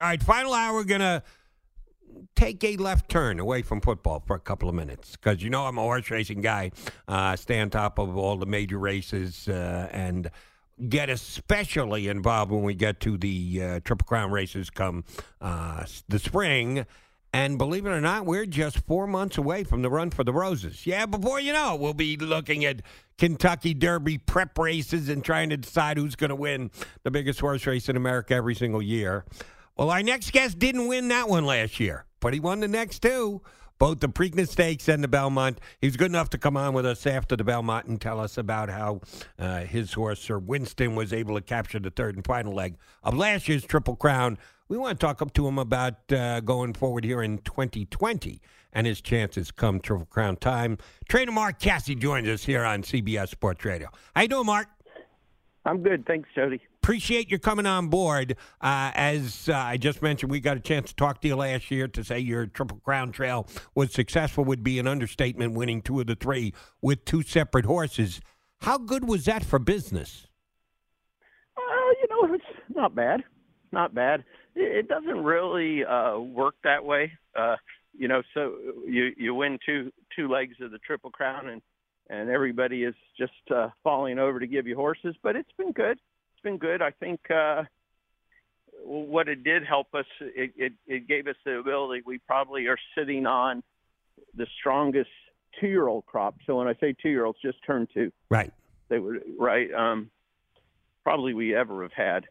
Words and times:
All 0.00 0.08
right, 0.08 0.22
final 0.22 0.54
hour, 0.54 0.74
we're 0.74 0.84
going 0.84 1.00
to 1.00 1.24
take 2.36 2.62
a 2.62 2.76
left 2.76 3.10
turn 3.10 3.40
away 3.40 3.62
from 3.62 3.80
football 3.80 4.22
for 4.24 4.36
a 4.36 4.40
couple 4.40 4.68
of 4.68 4.74
minutes 4.76 5.16
because 5.16 5.42
you 5.42 5.50
know 5.50 5.66
I'm 5.66 5.76
a 5.76 5.80
horse 5.80 6.08
racing 6.08 6.40
guy. 6.40 6.70
Uh, 7.08 7.34
stay 7.34 7.58
on 7.58 7.68
top 7.68 7.98
of 7.98 8.16
all 8.16 8.36
the 8.36 8.46
major 8.46 8.78
races 8.78 9.48
uh, 9.48 9.88
and 9.90 10.30
get 10.88 11.10
especially 11.10 12.06
involved 12.06 12.52
when 12.52 12.62
we 12.62 12.74
get 12.74 13.00
to 13.00 13.18
the 13.18 13.60
uh, 13.60 13.80
Triple 13.80 14.06
Crown 14.06 14.30
races 14.30 14.70
come 14.70 15.02
uh, 15.40 15.84
the 16.06 16.20
spring. 16.20 16.86
And 17.32 17.58
believe 17.58 17.84
it 17.84 17.90
or 17.90 18.00
not, 18.00 18.24
we're 18.24 18.46
just 18.46 18.78
four 18.86 19.08
months 19.08 19.36
away 19.36 19.64
from 19.64 19.82
the 19.82 19.90
run 19.90 20.10
for 20.10 20.22
the 20.22 20.32
Roses. 20.32 20.86
Yeah, 20.86 21.06
before 21.06 21.40
you 21.40 21.52
know 21.52 21.74
it, 21.74 21.80
we'll 21.80 21.92
be 21.92 22.16
looking 22.16 22.64
at 22.64 22.82
Kentucky 23.18 23.74
Derby 23.74 24.16
prep 24.18 24.56
races 24.58 25.08
and 25.08 25.24
trying 25.24 25.50
to 25.50 25.56
decide 25.56 25.98
who's 25.98 26.14
going 26.14 26.30
to 26.30 26.36
win 26.36 26.70
the 27.02 27.10
biggest 27.10 27.40
horse 27.40 27.66
race 27.66 27.88
in 27.88 27.96
America 27.96 28.34
every 28.34 28.54
single 28.54 28.80
year. 28.80 29.24
Well, 29.78 29.90
our 29.90 30.02
next 30.02 30.32
guest 30.32 30.58
didn't 30.58 30.88
win 30.88 31.06
that 31.08 31.28
one 31.28 31.46
last 31.46 31.78
year, 31.78 32.04
but 32.18 32.34
he 32.34 32.40
won 32.40 32.58
the 32.58 32.66
next 32.66 33.00
two, 33.00 33.42
both 33.78 34.00
the 34.00 34.08
Preakness 34.08 34.48
Stakes 34.48 34.88
and 34.88 35.04
the 35.04 35.08
Belmont. 35.08 35.60
He 35.80 35.86
was 35.86 35.96
good 35.96 36.10
enough 36.10 36.30
to 36.30 36.38
come 36.38 36.56
on 36.56 36.74
with 36.74 36.84
us 36.84 37.06
after 37.06 37.36
the 37.36 37.44
Belmont 37.44 37.86
and 37.86 38.00
tell 38.00 38.18
us 38.18 38.36
about 38.36 38.70
how 38.70 39.02
uh, 39.38 39.60
his 39.60 39.92
horse, 39.92 40.18
Sir 40.18 40.40
Winston, 40.40 40.96
was 40.96 41.12
able 41.12 41.36
to 41.36 41.40
capture 41.40 41.78
the 41.78 41.90
third 41.90 42.16
and 42.16 42.26
final 42.26 42.52
leg 42.52 42.76
of 43.04 43.16
last 43.16 43.48
year's 43.48 43.64
Triple 43.64 43.94
Crown. 43.94 44.36
We 44.68 44.76
want 44.76 44.98
to 44.98 45.06
talk 45.06 45.22
up 45.22 45.32
to 45.34 45.46
him 45.46 45.60
about 45.60 46.10
uh, 46.10 46.40
going 46.40 46.74
forward 46.74 47.04
here 47.04 47.22
in 47.22 47.38
2020 47.38 48.40
and 48.72 48.84
his 48.84 49.00
chances 49.00 49.52
come 49.52 49.78
Triple 49.78 50.06
Crown 50.06 50.34
time. 50.38 50.78
Trainer 51.08 51.30
Mark 51.30 51.60
Casse 51.60 51.94
joins 51.94 52.26
us 52.26 52.44
here 52.44 52.64
on 52.64 52.82
CBS 52.82 53.28
Sports 53.28 53.64
Radio. 53.64 53.90
How 54.16 54.22
you 54.22 54.28
doing, 54.28 54.46
Mark? 54.46 54.66
I'm 55.64 55.84
good. 55.84 56.04
Thanks, 56.04 56.28
Jody. 56.34 56.60
Appreciate 56.82 57.30
you 57.30 57.38
coming 57.38 57.66
on 57.66 57.88
board. 57.88 58.36
Uh, 58.60 58.90
as 58.94 59.48
uh, 59.48 59.56
I 59.56 59.76
just 59.76 60.00
mentioned, 60.00 60.30
we 60.30 60.40
got 60.40 60.56
a 60.56 60.60
chance 60.60 60.90
to 60.90 60.96
talk 60.96 61.20
to 61.20 61.28
you 61.28 61.36
last 61.36 61.70
year. 61.70 61.86
To 61.88 62.02
say 62.04 62.18
your 62.18 62.46
Triple 62.46 62.78
Crown 62.78 63.12
Trail 63.12 63.46
was 63.74 63.92
successful 63.92 64.44
would 64.44 64.62
be 64.62 64.78
an 64.78 64.86
understatement, 64.86 65.54
winning 65.54 65.82
two 65.82 66.00
of 66.00 66.06
the 66.06 66.14
three 66.14 66.54
with 66.80 67.04
two 67.04 67.22
separate 67.22 67.66
horses. 67.66 68.20
How 68.62 68.78
good 68.78 69.06
was 69.06 69.24
that 69.26 69.44
for 69.44 69.58
business? 69.58 70.28
Uh, 71.56 71.90
you 72.02 72.08
know, 72.08 72.34
it's 72.34 72.44
not 72.74 72.94
bad. 72.94 73.22
Not 73.72 73.94
bad. 73.94 74.24
It, 74.54 74.78
it 74.78 74.88
doesn't 74.88 75.24
really 75.24 75.84
uh, 75.84 76.18
work 76.18 76.54
that 76.64 76.84
way. 76.84 77.12
Uh, 77.38 77.56
you 77.96 78.08
know, 78.08 78.22
so 78.34 78.54
you 78.86 79.10
you 79.16 79.34
win 79.34 79.58
two 79.66 79.92
two 80.16 80.28
legs 80.28 80.54
of 80.60 80.70
the 80.70 80.78
Triple 80.78 81.10
Crown, 81.10 81.48
and 81.48 81.62
and 82.08 82.30
everybody 82.30 82.84
is 82.84 82.94
just 83.18 83.32
uh, 83.54 83.68
falling 83.84 84.18
over 84.18 84.40
to 84.40 84.46
give 84.46 84.66
you 84.66 84.76
horses. 84.76 85.14
But 85.22 85.36
it's 85.36 85.52
been 85.58 85.72
good. 85.72 85.98
It's 86.38 86.44
been 86.44 86.58
good. 86.58 86.82
I 86.82 86.92
think 86.92 87.18
uh, 87.30 87.64
what 88.84 89.28
it 89.28 89.42
did 89.42 89.64
help 89.66 89.88
us. 89.92 90.04
It, 90.20 90.52
it 90.56 90.72
it 90.86 91.08
gave 91.08 91.26
us 91.26 91.34
the 91.44 91.58
ability. 91.58 92.02
We 92.06 92.18
probably 92.18 92.66
are 92.68 92.78
sitting 92.96 93.26
on 93.26 93.64
the 94.36 94.46
strongest 94.60 95.10
two 95.60 95.66
year 95.66 95.88
old 95.88 96.06
crop. 96.06 96.36
So 96.46 96.56
when 96.58 96.68
I 96.68 96.74
say 96.80 96.94
two 97.02 97.08
year 97.08 97.24
olds, 97.24 97.38
just 97.42 97.58
turned 97.66 97.88
two. 97.92 98.12
Right. 98.30 98.52
They 98.88 99.00
were 99.00 99.18
right. 99.36 99.68
Um, 99.74 100.10
probably 101.02 101.34
we 101.34 101.56
ever 101.56 101.82
have 101.82 101.92
had. 101.92 102.26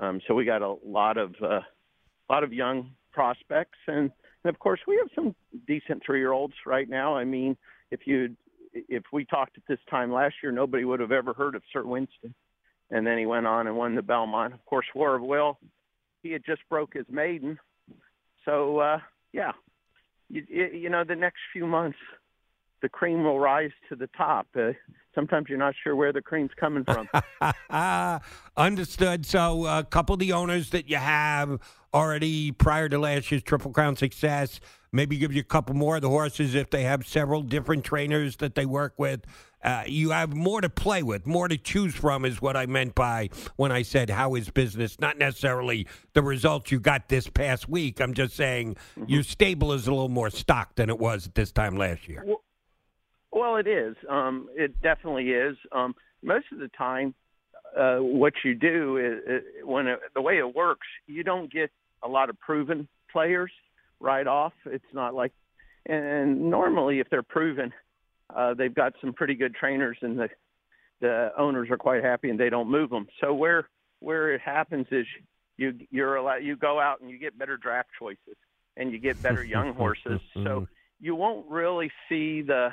Um, 0.00 0.20
so 0.28 0.34
we 0.34 0.44
got 0.44 0.60
a 0.60 0.74
lot 0.84 1.16
of 1.16 1.34
uh, 1.42 1.46
a 1.46 2.28
lot 2.28 2.44
of 2.44 2.52
young 2.52 2.90
prospects, 3.10 3.78
and, 3.86 4.10
and 4.44 4.54
of 4.54 4.58
course 4.58 4.80
we 4.86 4.96
have 4.96 5.08
some 5.14 5.34
decent 5.66 6.02
three 6.04 6.18
year 6.18 6.32
olds 6.32 6.54
right 6.66 6.90
now. 6.90 7.16
I 7.16 7.24
mean, 7.24 7.56
if 7.90 8.00
you 8.06 8.36
if 8.74 9.04
we 9.14 9.24
talked 9.24 9.56
at 9.56 9.62
this 9.66 9.78
time 9.88 10.12
last 10.12 10.34
year, 10.42 10.52
nobody 10.52 10.84
would 10.84 11.00
have 11.00 11.12
ever 11.12 11.32
heard 11.32 11.54
of 11.54 11.62
Sir 11.72 11.84
Winston, 11.84 12.34
and 12.90 13.06
then 13.06 13.18
he 13.18 13.26
went 13.26 13.46
on 13.46 13.66
and 13.66 13.76
won 13.76 13.94
the 13.94 14.02
Belmont. 14.02 14.54
Of 14.54 14.64
course, 14.64 14.86
War 14.94 15.16
of 15.16 15.22
Will, 15.22 15.58
he 16.22 16.32
had 16.32 16.44
just 16.44 16.62
broke 16.68 16.94
his 16.94 17.06
maiden, 17.08 17.58
so 18.44 18.78
uh, 18.78 18.98
yeah, 19.32 19.52
you, 20.28 20.44
you 20.48 20.90
know 20.90 21.04
the 21.04 21.16
next 21.16 21.40
few 21.52 21.66
months 21.66 21.98
the 22.84 22.88
cream 22.90 23.24
will 23.24 23.38
rise 23.38 23.70
to 23.88 23.96
the 23.96 24.08
top. 24.08 24.46
Uh, 24.54 24.72
sometimes 25.14 25.46
you're 25.48 25.56
not 25.56 25.74
sure 25.82 25.96
where 25.96 26.12
the 26.12 26.20
cream's 26.20 26.50
coming 26.60 26.84
from. 26.84 27.08
Understood. 28.58 29.24
So, 29.24 29.64
a 29.64 29.84
couple 29.84 30.12
of 30.12 30.18
the 30.18 30.32
owners 30.32 30.68
that 30.70 30.90
you 30.90 30.98
have 30.98 31.60
already 31.94 32.52
prior 32.52 32.90
to 32.90 32.98
last 32.98 33.30
year's 33.30 33.42
Triple 33.42 33.70
Crown 33.70 33.96
success, 33.96 34.60
maybe 34.92 35.16
give 35.16 35.32
you 35.32 35.40
a 35.40 35.44
couple 35.44 35.74
more 35.74 35.96
of 35.96 36.02
the 36.02 36.10
horses 36.10 36.54
if 36.54 36.68
they 36.68 36.82
have 36.82 37.06
several 37.06 37.40
different 37.40 37.84
trainers 37.84 38.36
that 38.36 38.54
they 38.54 38.66
work 38.66 38.92
with. 38.98 39.24
Uh, 39.64 39.82
you 39.86 40.10
have 40.10 40.34
more 40.34 40.60
to 40.60 40.68
play 40.68 41.02
with, 41.02 41.26
more 41.26 41.48
to 41.48 41.56
choose 41.56 41.94
from, 41.94 42.24
is 42.24 42.42
what 42.42 42.56
I 42.56 42.66
meant 42.66 42.94
by 42.94 43.30
when 43.56 43.72
I 43.72 43.82
said 43.82 44.10
how 44.10 44.34
is 44.34 44.50
business. 44.50 45.00
Not 45.00 45.18
necessarily 45.18 45.86
the 46.12 46.22
results 46.22 46.70
you 46.70 46.78
got 46.78 47.08
this 47.08 47.28
past 47.28 47.68
week. 47.68 48.00
I'm 48.00 48.14
just 48.14 48.36
saying 48.36 48.74
mm-hmm. 48.74 49.04
your 49.10 49.22
stable 49.22 49.72
is 49.72 49.86
a 49.86 49.90
little 49.90 50.08
more 50.08 50.30
stocked 50.30 50.76
than 50.76 50.90
it 50.90 50.98
was 50.98 51.26
at 51.26 51.34
this 51.34 51.50
time 51.50 51.76
last 51.76 52.08
year. 52.08 52.22
Well, 52.26 52.42
well, 53.32 53.56
it 53.56 53.66
is. 53.66 53.96
Um, 54.08 54.48
it 54.54 54.80
definitely 54.82 55.30
is. 55.30 55.56
Um, 55.72 55.94
most 56.22 56.46
of 56.52 56.58
the 56.58 56.68
time, 56.68 57.14
uh, 57.76 57.96
what 57.96 58.34
you 58.44 58.54
do 58.54 58.98
is, 58.98 59.42
when 59.64 59.88
it, 59.88 59.98
the 60.14 60.22
way 60.22 60.38
it 60.38 60.54
works, 60.54 60.86
you 61.06 61.24
don't 61.24 61.52
get 61.52 61.70
a 62.02 62.08
lot 62.08 62.30
of 62.30 62.38
proven 62.38 62.86
players 63.10 63.50
right 63.98 64.26
off. 64.26 64.52
It's 64.66 64.84
not 64.92 65.14
like, 65.14 65.32
and 65.86 66.50
normally 66.50 67.00
if 67.00 67.10
they're 67.10 67.22
proven, 67.22 67.72
uh, 68.34 68.54
they've 68.54 68.74
got 68.74 68.94
some 69.00 69.12
pretty 69.12 69.34
good 69.34 69.54
trainers, 69.54 69.96
and 70.02 70.18
the 70.18 70.28
the 71.00 71.30
owners 71.36 71.68
are 71.70 71.76
quite 71.76 72.02
happy, 72.02 72.30
and 72.30 72.38
they 72.38 72.50
don't 72.50 72.70
move 72.70 72.90
them. 72.90 73.06
So 73.20 73.34
where 73.34 73.68
where 74.00 74.32
it 74.32 74.40
happens 74.40 74.86
is 74.90 75.06
you 75.56 75.74
you're 75.90 76.16
allowed, 76.16 76.36
you 76.36 76.56
go 76.56 76.80
out 76.80 77.00
and 77.00 77.10
you 77.10 77.18
get 77.18 77.38
better 77.38 77.56
draft 77.56 77.88
choices, 77.98 78.36
and 78.76 78.92
you 78.92 78.98
get 78.98 79.22
better 79.22 79.44
young 79.44 79.74
horses. 79.74 80.20
So 80.44 80.66
you 81.00 81.14
won't 81.14 81.48
really 81.50 81.90
see 82.08 82.42
the 82.42 82.70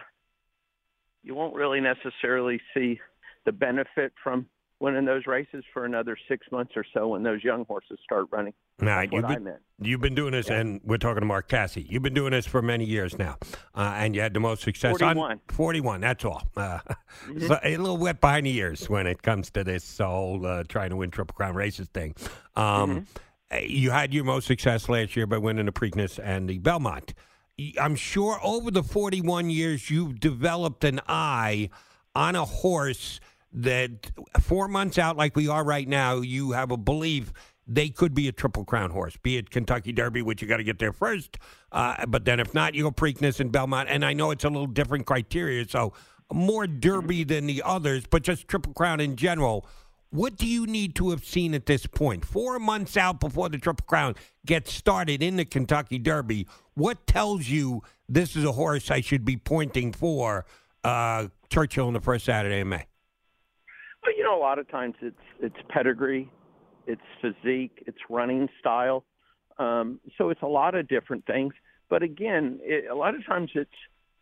you 1.24 1.36
won't 1.36 1.56
really 1.56 1.82
necessarily 1.82 2.60
see 2.74 3.00
the 3.46 3.52
benefit 3.52 4.14
from 4.24 4.48
winning 4.82 5.06
those 5.06 5.28
races 5.28 5.64
for 5.74 5.86
another 5.86 6.18
six 6.28 6.48
months 6.52 6.74
or 6.76 6.84
so 6.94 7.10
when 7.10 7.24
those 7.24 7.44
young 7.44 7.66
horses 7.66 8.00
start 8.04 8.26
running. 8.32 8.54
Now, 8.80 9.02
you've 9.02 9.28
been, 9.28 9.54
you've 9.80 10.02
been 10.02 10.16
doing 10.16 10.32
this, 10.32 10.50
yeah. 10.50 10.60
and 10.60 10.82
we're 10.84 10.98
talking 10.98 11.22
to 11.22 11.26
Mark 11.26 11.48
Casse. 11.48 11.78
You've 11.78 12.02
been 12.02 12.14
doing 12.14 12.32
this 12.32 12.46
for 12.46 12.62
many 12.62 12.86
years 12.86 13.18
now, 13.18 13.38
uh, 13.76 13.94
and 13.96 14.16
you 14.16 14.22
had 14.22 14.34
the 14.34 14.40
most 14.40 14.64
success 14.64 14.98
41. 14.98 15.32
on 15.32 15.40
41. 15.50 16.02
That's 16.02 16.26
all. 16.26 16.44
Uh, 16.58 16.80
mm-hmm. 17.28 17.40
so 17.48 17.60
a 17.64 17.78
little 17.78 17.98
wet 17.98 18.20
behind 18.20 18.48
the 18.48 18.58
ears 18.58 18.90
when 18.90 19.08
it 19.08 19.22
comes 19.22 19.52
to 19.52 19.64
this 19.64 19.98
whole 20.00 20.46
uh, 20.46 20.64
trying 20.68 20.90
to 20.90 20.96
win 20.96 21.12
Triple 21.12 21.36
Crown 21.36 21.56
races 21.56 21.88
thing. 21.94 22.16
Um, 22.56 23.06
mm-hmm. 23.54 23.66
You 23.68 23.92
had 23.92 24.14
your 24.14 24.24
most 24.24 24.48
success 24.48 24.90
last 24.90 25.16
year 25.16 25.28
by 25.28 25.38
winning 25.38 25.66
the 25.66 25.72
Preakness 25.72 26.20
and 26.24 26.50
the 26.50 26.58
Belmont. 26.58 27.14
I'm 27.80 27.96
sure 27.96 28.40
over 28.42 28.72
the 28.72 28.82
41 28.82 29.50
years 29.50 29.90
you've 29.90 30.20
developed 30.20 30.84
an 30.84 31.02
eye 31.08 31.70
on 32.16 32.36
a 32.36 32.46
horse 32.46 33.20
that 33.54 34.12
four 34.40 34.68
months 34.68 34.98
out, 34.98 35.18
like 35.18 35.36
we 35.36 35.48
are 35.48 35.64
right 35.64 35.88
now, 35.88 36.16
you 36.16 36.52
have 36.52 36.72
a 36.72 36.78
belief 36.78 37.34
they 37.68 37.90
could 37.90 38.14
be 38.14 38.28
a 38.28 38.32
triple 38.32 38.66
crown 38.66 38.92
horse, 38.92 39.16
be 39.18 39.38
it 39.38 39.50
Kentucky 39.50 39.92
Derby, 39.92 40.22
which 40.22 40.42
you 40.42 40.48
got 40.48 40.58
to 40.58 40.64
get 40.64 40.80
there 40.80 40.92
first. 40.92 41.38
Uh, 41.72 42.06
but 42.06 42.26
then 42.26 42.40
if 42.40 42.54
not, 42.54 42.76
you 42.76 42.84
go 42.84 42.92
Preakness 42.92 43.40
and 43.40 43.52
Belmont. 43.52 43.88
And 43.90 44.04
I 44.04 44.14
know 44.14 44.32
it's 44.32 44.44
a 44.44 44.50
little 44.50 44.68
different 44.68 45.06
criteria, 45.06 45.68
so 45.68 45.94
more 46.34 46.68
Derby 46.68 47.24
than 47.24 47.46
the 47.46 47.62
others, 47.64 48.04
but 48.10 48.24
just 48.24 48.48
triple 48.48 48.74
crown 48.74 49.00
in 49.00 49.16
general. 49.16 49.66
What 50.10 50.36
do 50.36 50.46
you 50.46 50.66
need 50.66 50.96
to 50.96 51.12
have 51.12 51.24
seen 51.24 51.54
at 51.54 51.66
this 51.66 51.86
point? 51.86 52.26
Four 52.26 52.60
months 52.60 52.98
out 52.98 53.22
before 53.22 53.48
the 53.48 53.58
Triple 53.58 53.86
Crown 53.88 54.16
gets 54.46 54.74
started 54.74 55.24
in 55.24 55.38
the 55.38 55.46
Kentucky 55.46 56.00
Derby, 56.00 56.48
what 56.74 57.08
tells 57.08 57.48
you 57.48 57.82
this 58.10 58.36
is 58.36 58.44
a 58.44 58.52
horse 58.52 58.92
I 58.92 59.00
should 59.00 59.24
be 59.24 59.38
pointing 59.38 59.94
for 59.94 60.46
uh, 60.84 61.28
Churchill 61.50 61.88
on 61.88 61.94
the 61.94 62.02
first 62.02 62.26
Saturday 62.26 62.60
in 62.60 62.68
May? 62.68 62.88
Know, 64.32 64.38
a 64.38 64.40
lot 64.40 64.60
of 64.60 64.70
times 64.70 64.96
it's 65.02 65.16
it's 65.42 65.56
pedigree, 65.68 66.32
it's 66.88 67.02
physique, 67.22 67.84
it's 67.86 67.98
running 68.10 68.48
style. 68.62 69.04
Um, 69.58 70.00
so 70.18 70.30
it's 70.30 70.42
a 70.42 70.48
lot 70.48 70.74
of 70.74 70.88
different 70.88 71.26
things. 71.26 71.54
But 71.90 72.02
again, 72.02 72.60
it, 72.62 72.90
a 72.90 72.96
lot 72.96 73.14
of 73.14 73.26
times 73.26 73.52
it's 73.56 73.70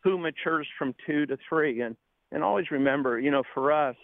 who 0.04 0.18
matures 0.18 0.68
from 0.80 0.96
two 1.06 1.28
to 1.28 1.38
three, 1.48 1.82
and 1.82 1.96
and 2.32 2.44
always 2.44 2.72
remember, 2.72 3.20
you 3.20 3.30
know, 3.30 3.44
for 3.54 3.72
us, 3.72 3.96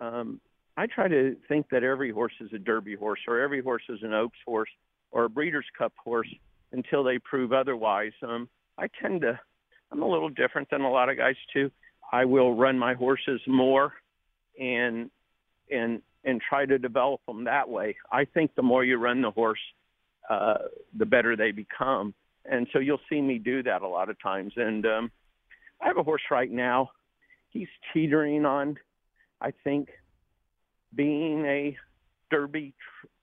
um, 0.00 0.40
I 0.76 0.86
try 0.86 1.08
to 1.08 1.34
think 1.48 1.66
that 1.70 1.82
every 1.82 2.12
horse 2.12 2.34
is 2.40 2.50
a 2.52 2.58
Derby 2.58 2.94
horse 2.94 3.20
or 3.26 3.40
every 3.40 3.60
horse 3.60 3.82
is 3.88 3.98
an 4.02 4.14
Oaks 4.14 4.38
horse 4.46 4.70
or 5.10 5.24
a 5.24 5.28
Breeders' 5.28 5.66
Cup 5.76 5.92
horse 5.96 6.32
until 6.70 7.02
they 7.02 7.18
prove 7.18 7.52
otherwise. 7.52 8.12
Um, 8.22 8.48
I 8.78 8.86
tend 9.00 9.22
to, 9.22 9.38
I'm 9.90 10.02
a 10.02 10.08
little 10.08 10.30
different 10.30 10.70
than 10.70 10.82
a 10.82 10.90
lot 10.90 11.08
of 11.08 11.16
guys 11.16 11.36
too. 11.52 11.72
I 12.12 12.24
will 12.24 12.54
run 12.54 12.78
my 12.78 12.94
horses 12.94 13.40
more, 13.48 13.94
and 14.60 15.10
and 15.70 16.02
and 16.24 16.40
try 16.40 16.66
to 16.66 16.78
develop 16.78 17.20
them 17.26 17.44
that 17.44 17.68
way. 17.68 17.96
I 18.10 18.24
think 18.24 18.54
the 18.54 18.62
more 18.62 18.84
you 18.84 18.96
run 18.96 19.22
the 19.22 19.30
horse, 19.30 19.58
uh, 20.30 20.54
the 20.96 21.06
better 21.06 21.36
they 21.36 21.50
become. 21.50 22.14
And 22.44 22.66
so 22.72 22.78
you'll 22.78 23.00
see 23.08 23.20
me 23.20 23.38
do 23.38 23.62
that 23.64 23.82
a 23.82 23.88
lot 23.88 24.08
of 24.08 24.20
times. 24.20 24.52
And 24.56 24.86
um, 24.86 25.10
I 25.80 25.86
have 25.86 25.98
a 25.98 26.02
horse 26.02 26.22
right 26.30 26.50
now. 26.50 26.90
He's 27.50 27.68
teetering 27.92 28.44
on, 28.44 28.76
I 29.40 29.52
think, 29.64 29.88
being 30.94 31.44
a 31.44 31.76
Derby 32.30 32.72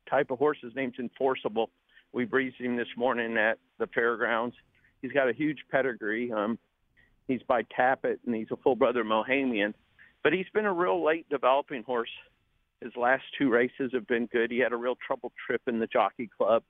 type 0.10 0.32
of 0.32 0.40
horse. 0.40 0.58
His 0.62 0.75
name's 0.75 1.00
Enforceable. 1.00 1.70
We 2.12 2.25
breezed 2.25 2.58
him 2.60 2.75
this 2.75 2.88
morning 2.98 3.38
at 3.38 3.60
the 3.78 3.88
fairgrounds. 3.88 4.56
He's 5.02 5.12
got 5.12 5.30
a 5.30 5.34
huge 5.34 5.60
pedigree. 5.72 6.32
Um, 6.32 6.58
he's 7.28 7.42
by 7.44 7.64
Tapit, 7.64 8.20
and 8.25 8.36
he's 8.36 8.52
a 8.52 8.58
full 8.58 8.75
brother 8.75 9.04
Mohaymen. 9.04 9.74
But 10.24 10.33
he's 10.33 10.50
been 10.54 10.66
a 10.66 10.74
real 10.74 11.04
late 11.04 11.27
developing 11.30 11.83
horse. 11.83 12.10
His 12.81 12.95
last 12.95 13.24
two 13.38 13.50
races 13.50 13.92
have 13.94 14.07
been 14.07 14.27
good. 14.27 14.51
He 14.51 14.60
had 14.60 14.71
a 14.71 14.77
real 14.77 14.95
trouble 15.06 15.31
trip 15.45 15.62
in 15.68 15.80
the 15.80 15.88
Jockey 15.88 16.30
Club, 16.38 16.63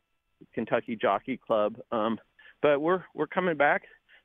Kentucky 0.54 0.96
Jockey 0.96 1.38
Club. 1.38 1.78
Um, 1.92 2.20
but 2.62 2.82
we're 2.82 3.04
we're 3.14 3.28
coming 3.28 3.58
back. 3.58 3.84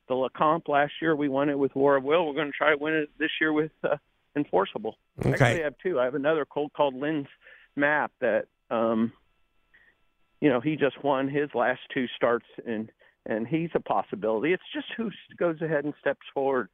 The 0.08 0.14
Lecomte 0.14 0.68
last 0.68 0.92
year 1.00 1.16
we 1.16 1.28
won 1.28 1.48
it 1.48 1.58
with 1.58 1.74
War 1.74 1.96
of 1.96 2.04
Will. 2.04 2.26
We're 2.26 2.34
going 2.34 2.50
to 2.50 2.56
try 2.56 2.70
to 2.70 2.76
win 2.76 2.94
it 2.94 3.10
this 3.18 3.30
year 3.40 3.52
with 3.52 3.72
uh, 3.82 3.96
Enforceable. 4.36 4.96
Okay. 5.20 5.32
Actually, 5.32 5.60
I 5.60 5.64
have 5.64 5.74
two. 5.82 6.00
I 6.00 6.04
have 6.04 6.14
another 6.14 6.44
colt 6.44 6.72
called 6.72 6.94
Lynn's 6.94 7.28
Map 7.76 8.12
that 8.20 8.46
um, 8.70 9.12
you 10.40 10.48
know 10.48 10.60
he 10.60 10.76
just 10.76 11.02
won 11.02 11.28
his 11.28 11.50
last 11.54 11.80
two 11.92 12.06
starts 12.16 12.46
and 12.66 12.90
and 13.26 13.46
he's 13.46 13.70
a 13.74 13.80
possibility. 13.80 14.52
It's 14.52 14.62
just 14.72 14.86
who 14.96 15.10
goes 15.38 15.60
ahead 15.62 15.84
and 15.84 15.94
steps 16.00 16.26
forward 16.34 16.68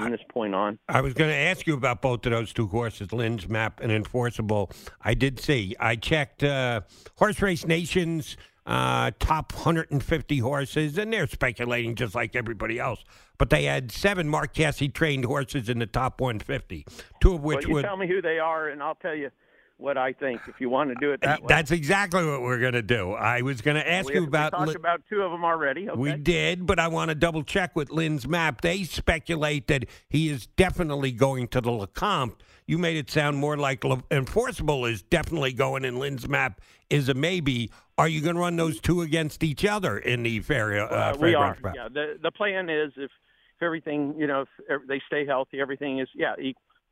from 0.00 0.10
this 0.10 0.20
point 0.28 0.54
on. 0.54 0.78
I 0.88 1.00
was 1.00 1.14
going 1.14 1.30
to 1.30 1.36
ask 1.36 1.66
you 1.66 1.74
about 1.74 2.02
both 2.02 2.24
of 2.26 2.32
those 2.32 2.52
two 2.52 2.66
horses, 2.66 3.12
Lynn's 3.12 3.48
Map 3.48 3.80
and 3.80 3.90
Enforceable. 3.92 4.70
I 5.02 5.14
did 5.14 5.40
see. 5.40 5.74
I 5.80 5.96
checked 5.96 6.42
uh, 6.42 6.82
Horse 7.16 7.40
Race 7.40 7.66
Nation's 7.66 8.36
uh, 8.66 9.12
top 9.18 9.52
150 9.54 10.38
horses, 10.38 10.98
and 10.98 11.12
they're 11.12 11.26
speculating 11.26 11.94
just 11.94 12.14
like 12.14 12.34
everybody 12.34 12.78
else. 12.78 13.04
But 13.38 13.50
they 13.50 13.64
had 13.64 13.92
seven 13.92 14.28
Mark 14.28 14.54
Casse 14.54 14.88
trained 14.92 15.24
horses 15.24 15.68
in 15.68 15.78
the 15.78 15.86
top 15.86 16.20
150, 16.20 16.86
two 17.20 17.34
of 17.34 17.42
which 17.42 17.58
well, 17.58 17.68
you 17.68 17.74
would. 17.74 17.84
tell 17.84 17.96
me 17.96 18.06
who 18.06 18.22
they 18.22 18.38
are, 18.38 18.68
and 18.68 18.82
I'll 18.82 18.94
tell 18.94 19.14
you 19.14 19.30
what 19.78 19.98
I 19.98 20.12
think. 20.12 20.40
If 20.48 20.60
you 20.60 20.70
want 20.70 20.90
to 20.90 20.94
do 20.96 21.12
it 21.12 21.20
that 21.20 21.42
way, 21.42 21.46
That's 21.48 21.70
exactly 21.70 22.24
what 22.24 22.42
we're 22.42 22.58
going 22.58 22.72
to 22.74 22.82
do. 22.82 23.12
I 23.12 23.42
was 23.42 23.60
going 23.60 23.76
to 23.76 23.90
ask 23.90 24.08
we, 24.08 24.14
you 24.14 24.20
we 24.22 24.26
about. 24.26 24.52
talked 24.52 24.68
Lin- 24.68 24.76
about 24.76 25.02
two 25.08 25.22
of 25.22 25.30
them 25.30 25.44
already. 25.44 25.88
Okay? 25.88 25.98
We 25.98 26.14
did, 26.14 26.66
but 26.66 26.78
I 26.78 26.88
want 26.88 27.10
to 27.10 27.14
double 27.14 27.42
check 27.42 27.76
with 27.76 27.90
Lynn's 27.90 28.26
map. 28.26 28.60
They 28.60 28.84
speculate 28.84 29.66
that 29.68 29.86
he 30.08 30.28
is 30.28 30.46
definitely 30.46 31.12
going 31.12 31.48
to 31.48 31.60
the 31.60 31.70
Lecomte. 31.70 32.36
You 32.66 32.78
made 32.78 32.96
it 32.96 33.10
sound 33.10 33.36
more 33.36 33.56
like 33.56 33.84
Le- 33.84 34.02
Enforceable 34.10 34.86
is 34.86 35.02
definitely 35.02 35.52
going, 35.52 35.84
and 35.84 35.98
Lynn's 35.98 36.28
map 36.28 36.60
is 36.90 37.08
a 37.08 37.14
maybe. 37.14 37.70
Are 37.98 38.08
you 38.08 38.20
going 38.20 38.34
to 38.34 38.40
run 38.40 38.56
those 38.56 38.80
two 38.80 39.02
against 39.02 39.42
each 39.44 39.64
other 39.64 39.98
in 39.98 40.22
the 40.22 40.40
fair? 40.40 40.80
Uh, 40.80 41.12
Uh, 41.12 41.16
we 41.18 41.34
are. 41.34 41.56
Yeah. 41.74 41.88
The 41.88 42.18
the 42.20 42.30
plan 42.30 42.68
is 42.68 42.92
if 42.96 43.10
if 43.56 43.62
everything 43.62 44.14
you 44.18 44.26
know 44.26 44.44
if 44.68 44.82
they 44.86 45.00
stay 45.06 45.24
healthy, 45.24 45.60
everything 45.60 46.00
is 46.00 46.08
yeah 46.14 46.34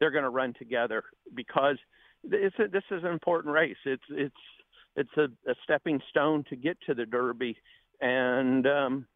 they're 0.00 0.10
going 0.10 0.24
to 0.24 0.30
run 0.30 0.54
together 0.58 1.04
because 1.34 1.76
it's 2.30 2.56
a, 2.58 2.68
this 2.68 2.84
is 2.90 3.02
an 3.04 3.10
important 3.12 3.54
race. 3.54 3.76
It's 3.84 4.02
it's 4.10 4.34
it's 4.96 5.16
a, 5.16 5.24
a 5.50 5.54
stepping 5.64 6.00
stone 6.10 6.44
to 6.50 6.56
get 6.56 6.76
to 6.86 6.94
the 6.94 7.06
Derby, 7.06 7.56
and 8.00 8.66
um, 8.66 9.06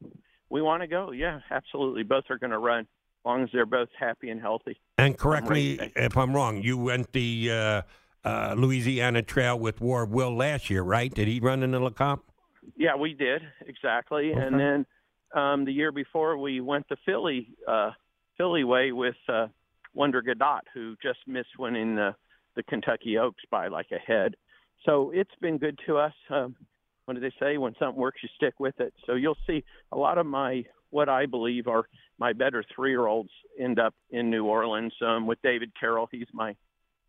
we 0.51 0.63
want 0.63 0.83
to 0.83 0.87
go. 0.87 1.13
Yeah, 1.13 1.41
absolutely. 1.51 2.03
Both 2.03 2.25
are 2.31 2.39
going 2.39 2.51
to 2.51 2.59
run 2.59 2.81
as 2.81 3.25
long 3.25 3.43
as 3.43 3.51
they're 3.53 3.67
both 3.67 3.89
happy 3.99 4.31
and 4.31 4.41
healthy. 4.41 4.81
And 4.97 5.17
correct 5.17 5.49
me 5.49 5.79
if 5.97 6.17
I'm 6.17 6.35
wrong. 6.35 6.63
You 6.63 6.79
went 6.79 7.13
the 7.13 7.51
uh, 7.51 7.83
uh, 8.25 8.55
Louisiana 8.57 9.23
Trail 9.23 9.59
with 9.59 9.81
War 9.81 10.05
Will 10.05 10.35
last 10.35 10.71
year, 10.71 10.83
right? 10.83 11.13
Did 11.13 11.29
he 11.29 11.41
run 11.41 11.63
in 11.63 11.71
the 11.71 11.81
Lecomte? 11.81 12.21
Yeah, 12.77 12.97
we 12.97 13.15
did 13.15 13.43
exactly. 13.67 14.33
Okay. 14.33 14.41
And 14.41 14.59
then 14.59 14.87
um, 15.35 15.65
the 15.65 15.73
year 15.73 15.93
before, 15.93 16.37
we 16.37 16.61
went 16.61 16.89
the 16.89 16.97
Philly 17.05 17.49
uh, 17.67 17.91
Philly 18.37 18.65
way 18.65 18.93
with 18.93 19.17
uh, 19.29 19.49
Wonder 19.95 20.23
Gadot, 20.23 20.61
who 20.75 20.97
just 21.03 21.19
missed 21.27 21.59
winning 21.59 21.97
the 21.97 22.15
the 22.59 22.63
Kentucky 22.65 23.17
Oaks 23.17 23.43
by 23.53 23.69
like 23.69 23.87
a 23.93 23.99
head. 23.99 24.35
So 24.85 25.13
it's 25.15 25.35
been 25.41 25.59
good 25.59 25.79
to 25.87 25.97
us. 25.97 26.13
Um, 26.29 26.57
what 27.05 27.15
do 27.15 27.21
they 27.21 27.33
say? 27.41 27.57
When 27.57 27.73
something 27.79 28.01
works, 28.01 28.21
you 28.23 28.29
stick 28.35 28.59
with 28.59 28.79
it. 28.81 28.93
So 29.07 29.15
you'll 29.15 29.39
see 29.47 29.65
a 29.93 29.97
lot 29.97 30.19
of 30.19 30.27
my 30.27 30.65
what 30.91 31.09
I 31.09 31.27
believe 31.27 31.69
are 31.69 31.85
my 32.19 32.33
better 32.33 32.65
three 32.75 32.91
year 32.91 33.07
olds 33.07 33.31
end 33.59 33.79
up 33.79 33.95
in 34.11 34.29
New 34.29 34.45
Orleans 34.45 34.93
um, 35.07 35.27
with 35.27 35.39
David 35.43 35.71
Carroll. 35.79 36.09
He's 36.11 36.27
my 36.33 36.57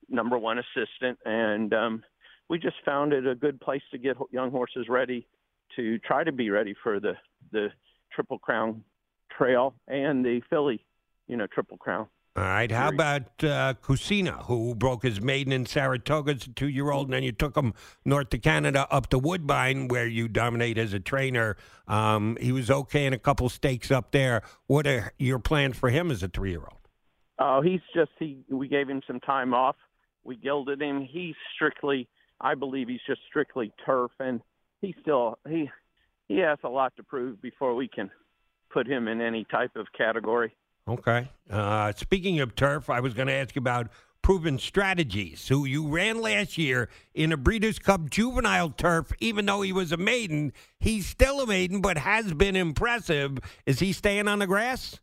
number 0.07 0.37
one 0.37 0.59
assistant, 0.59 1.17
and 1.25 1.73
um, 1.73 2.03
we 2.47 2.59
just 2.59 2.75
found 2.85 3.11
it 3.11 3.25
a 3.25 3.35
good 3.35 3.59
place 3.59 3.81
to 3.91 3.97
get 3.97 4.17
young 4.31 4.51
horses 4.51 4.85
ready 4.87 5.27
to 5.75 5.97
try 5.99 6.23
to 6.23 6.31
be 6.31 6.51
ready 6.51 6.75
for 6.83 6.99
the 6.99 7.13
the 7.51 7.69
Triple 8.13 8.37
Crown 8.37 8.83
Trail 9.35 9.73
and 9.87 10.23
the 10.23 10.41
Philly, 10.49 10.85
you 11.27 11.37
know, 11.37 11.47
Triple 11.47 11.77
Crown. 11.77 12.07
All 12.39 12.45
right. 12.45 12.71
How 12.71 12.87
about 12.87 13.23
uh, 13.43 13.73
Cusina, 13.83 14.45
who 14.45 14.73
broke 14.73 15.03
his 15.03 15.19
maiden 15.19 15.51
in 15.51 15.65
Saratoga 15.65 16.35
as 16.35 16.47
a 16.47 16.51
two 16.51 16.69
year 16.69 16.89
old, 16.89 17.07
and 17.07 17.13
then 17.13 17.23
you 17.23 17.33
took 17.33 17.57
him 17.57 17.73
north 18.05 18.29
to 18.29 18.37
Canada 18.37 18.87
up 18.89 19.07
to 19.07 19.19
Woodbine, 19.19 19.89
where 19.89 20.07
you 20.07 20.29
dominate 20.29 20.77
as 20.77 20.93
a 20.93 21.01
trainer. 21.01 21.57
Um, 21.85 22.37
he 22.39 22.53
was 22.53 22.71
okay 22.71 23.05
in 23.05 23.11
a 23.11 23.19
couple 23.19 23.49
stakes 23.49 23.91
up 23.91 24.11
there. 24.11 24.41
What 24.67 24.87
are 24.87 25.11
your 25.19 25.39
plans 25.39 25.75
for 25.75 25.89
him 25.89 26.11
as 26.11 26.23
a 26.23 26.29
three 26.29 26.51
year 26.51 26.61
old? 26.61 26.79
Oh, 27.39 27.61
he's 27.61 27.81
just 27.93 28.11
he. 28.17 28.37
We 28.49 28.69
gave 28.69 28.87
him 28.87 29.01
some 29.05 29.19
time 29.19 29.53
off. 29.53 29.75
We 30.23 30.37
gilded 30.37 30.81
him. 30.81 31.01
He's 31.01 31.35
strictly, 31.55 32.07
I 32.39 32.55
believe, 32.55 32.87
he's 32.87 33.01
just 33.05 33.19
strictly 33.27 33.73
turf, 33.85 34.11
and 34.17 34.39
he 34.79 34.95
still 35.01 35.39
he 35.45 35.69
he 36.29 36.37
has 36.37 36.59
a 36.63 36.69
lot 36.69 36.95
to 36.95 37.03
prove 37.03 37.41
before 37.41 37.75
we 37.75 37.89
can 37.89 38.09
put 38.69 38.87
him 38.87 39.09
in 39.09 39.19
any 39.19 39.43
type 39.43 39.75
of 39.75 39.87
category. 39.91 40.53
Okay. 40.89 41.29
Uh, 41.51 41.91
speaking 41.95 42.39
of 42.39 42.55
turf, 42.55 42.89
I 42.89 42.99
was 42.99 43.13
going 43.13 43.27
to 43.27 43.33
ask 43.33 43.55
about 43.55 43.89
proven 44.23 44.57
strategies, 44.57 45.47
who 45.47 45.65
you 45.65 45.87
ran 45.87 46.19
last 46.19 46.57
year 46.57 46.89
in 47.13 47.31
a 47.31 47.37
Breeders' 47.37 47.77
Cup 47.77 48.09
juvenile 48.09 48.71
turf, 48.71 49.11
even 49.19 49.45
though 49.45 49.61
he 49.61 49.71
was 49.71 49.91
a 49.91 49.97
maiden. 49.97 50.51
He's 50.79 51.05
still 51.05 51.41
a 51.41 51.47
maiden, 51.47 51.81
but 51.81 51.99
has 51.99 52.33
been 52.33 52.55
impressive. 52.55 53.37
Is 53.67 53.79
he 53.79 53.93
staying 53.93 54.27
on 54.27 54.39
the 54.39 54.47
grass? 54.47 54.99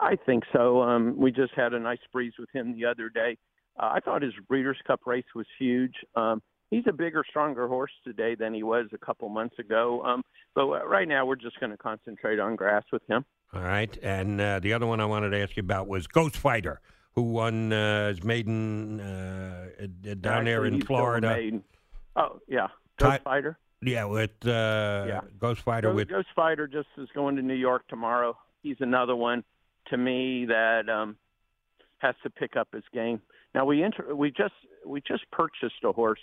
I 0.00 0.16
think 0.26 0.42
so. 0.52 0.82
Um, 0.82 1.16
we 1.16 1.30
just 1.30 1.54
had 1.54 1.72
a 1.72 1.78
nice 1.78 2.00
breeze 2.12 2.34
with 2.36 2.50
him 2.52 2.74
the 2.74 2.84
other 2.84 3.08
day. 3.08 3.38
Uh, 3.78 3.92
I 3.94 4.00
thought 4.00 4.22
his 4.22 4.34
Breeders' 4.48 4.76
Cup 4.88 5.02
race 5.06 5.24
was 5.36 5.46
huge. 5.56 5.94
Um, 6.16 6.42
he's 6.70 6.84
a 6.88 6.92
bigger, 6.92 7.24
stronger 7.28 7.68
horse 7.68 7.92
today 8.02 8.34
than 8.34 8.52
he 8.52 8.64
was 8.64 8.86
a 8.92 8.98
couple 8.98 9.28
months 9.28 9.58
ago. 9.60 10.02
Um, 10.02 10.22
but 10.54 10.62
uh, 10.62 10.84
right 10.84 11.06
now, 11.06 11.24
we're 11.24 11.36
just 11.36 11.60
going 11.60 11.70
to 11.70 11.78
concentrate 11.78 12.40
on 12.40 12.56
grass 12.56 12.82
with 12.92 13.02
him. 13.08 13.24
All 13.52 13.62
right. 13.62 13.96
And 14.02 14.40
uh, 14.40 14.60
the 14.60 14.72
other 14.72 14.86
one 14.86 15.00
I 15.00 15.06
wanted 15.06 15.30
to 15.30 15.42
ask 15.42 15.56
you 15.56 15.62
about 15.62 15.88
was 15.88 16.06
Ghost 16.06 16.36
Fighter, 16.36 16.80
who 17.14 17.22
won 17.22 17.72
uh, 17.72 18.08
his 18.08 18.22
maiden 18.22 19.00
uh, 19.00 19.68
uh, 19.82 20.14
down 20.20 20.44
there 20.44 20.64
in 20.66 20.74
he's 20.74 20.84
still 20.84 20.96
a 20.96 20.98
Florida. 20.98 21.60
Oh 22.16 22.40
yeah, 22.48 22.68
Ghost 22.98 23.22
Fighter. 23.22 23.58
Yeah, 23.82 24.04
with 24.06 24.30
uh, 24.46 25.04
Yeah. 25.08 25.20
Ghost 25.38 25.62
Fighter 25.62 25.88
Ghost, 25.88 25.96
with 25.96 26.08
Ghost 26.08 26.28
Fighter 26.34 26.66
just 26.66 26.88
is 26.96 27.08
going 27.14 27.36
to 27.36 27.42
New 27.42 27.54
York 27.54 27.86
tomorrow. 27.88 28.36
He's 28.62 28.76
another 28.80 29.14
one 29.14 29.44
to 29.88 29.96
me 29.96 30.46
that 30.46 30.88
um, 30.88 31.16
has 31.98 32.14
to 32.22 32.30
pick 32.30 32.56
up 32.56 32.68
his 32.72 32.84
game. 32.92 33.20
Now 33.54 33.64
we 33.64 33.82
enter, 33.82 34.14
we 34.14 34.30
just 34.30 34.54
we 34.84 35.00
just 35.00 35.30
purchased 35.30 35.84
a 35.84 35.92
horse 35.92 36.20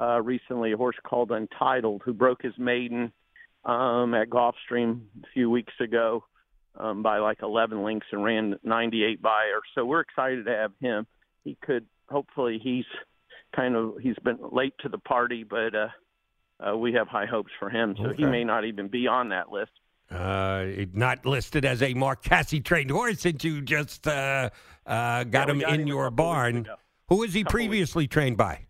uh, 0.00 0.20
recently, 0.22 0.72
a 0.72 0.76
horse 0.76 0.96
called 1.02 1.30
Untitled, 1.30 2.02
who 2.04 2.12
broke 2.12 2.42
his 2.42 2.56
maiden 2.58 3.12
um, 3.64 4.14
at 4.14 4.28
Gulfstream 4.28 5.02
a 5.22 5.26
few 5.32 5.50
weeks 5.50 5.74
ago 5.80 6.24
um, 6.78 7.02
by 7.02 7.18
like 7.18 7.38
11 7.42 7.82
links 7.84 8.06
and 8.12 8.24
ran 8.24 8.56
98 8.62 9.20
Beyer. 9.20 9.60
So 9.74 9.84
we're 9.84 10.00
excited 10.00 10.46
to 10.46 10.52
have 10.52 10.72
him. 10.80 11.06
He 11.44 11.56
could 11.62 11.86
hopefully 12.08 12.60
he's 12.62 12.84
kind 13.54 13.74
of 13.76 13.94
he's 14.02 14.16
been 14.24 14.38
late 14.52 14.74
to 14.80 14.88
the 14.88 14.98
party, 14.98 15.44
but 15.44 15.74
uh, 15.74 15.88
uh, 16.72 16.76
we 16.76 16.92
have 16.94 17.08
high 17.08 17.26
hopes 17.26 17.52
for 17.58 17.70
him. 17.70 17.94
So 17.96 18.12
he 18.16 18.24
may 18.24 18.44
not 18.44 18.64
even 18.64 18.88
be 18.88 19.06
on 19.06 19.28
that 19.30 19.50
list. 19.50 19.70
uh, 20.10 20.64
not 20.92 21.24
listed 21.26 21.64
as 21.64 21.82
a 21.82 21.94
Mark 21.94 22.22
Casse 22.22 22.60
trained 22.62 22.90
horse 22.90 23.20
since 23.20 23.44
you 23.44 23.60
just 23.62 24.06
uh, 24.06 24.50
uh, 24.86 25.24
got 25.24 25.48
Yeah, 25.48 25.52
him 25.54 25.58
got 25.60 25.72
in 25.74 25.80
him 25.82 25.86
your 25.88 26.10
barn. 26.10 26.66
Who 27.08 27.16
was 27.16 27.32
he 27.32 27.42
Couple 27.42 27.58
weeks. 27.58 27.68
previously 27.68 28.06
trained 28.06 28.36
by? 28.36 28.66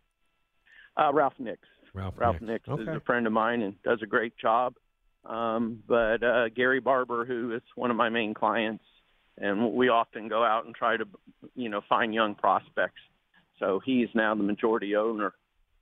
Uh, 0.97 1.13
Ralph 1.13 1.35
Nicks. 1.39 1.67
Ralph, 1.95 2.15
Ralph 2.17 2.41
Nicks. 2.41 2.69
Nicks 2.69 2.83
is 2.83 2.89
a 2.89 3.01
friend 3.01 3.27
of 3.27 3.33
mine 3.33 3.63
and 3.63 3.81
does 3.83 4.01
a 4.03 4.07
great 4.07 4.37
job. 4.37 4.75
Um, 5.29 5.83
but 5.87 6.23
uh, 6.25 6.49
Gary 6.49 6.81
Barber, 6.81 7.25
who 7.27 7.55
is 7.55 7.63
one 7.77 7.91
of 7.91 7.97
my 7.97 8.09
main 8.09 8.35
clients, 8.35 8.85
and 9.37 9.75
we 9.75 9.89
often 9.89 10.29
go 10.29 10.43
out 10.43 10.65
and 10.65 10.75
try 10.75 10.97
to, 10.97 11.05
you 11.55 11.69
know, 11.69 11.83
find 11.89 12.15
young 12.15 12.35
prospects. 12.35 13.01
So 13.61 13.81
he's 13.85 14.09
now 14.15 14.35
the 14.35 14.43
majority 14.43 14.97
owner 14.97 15.35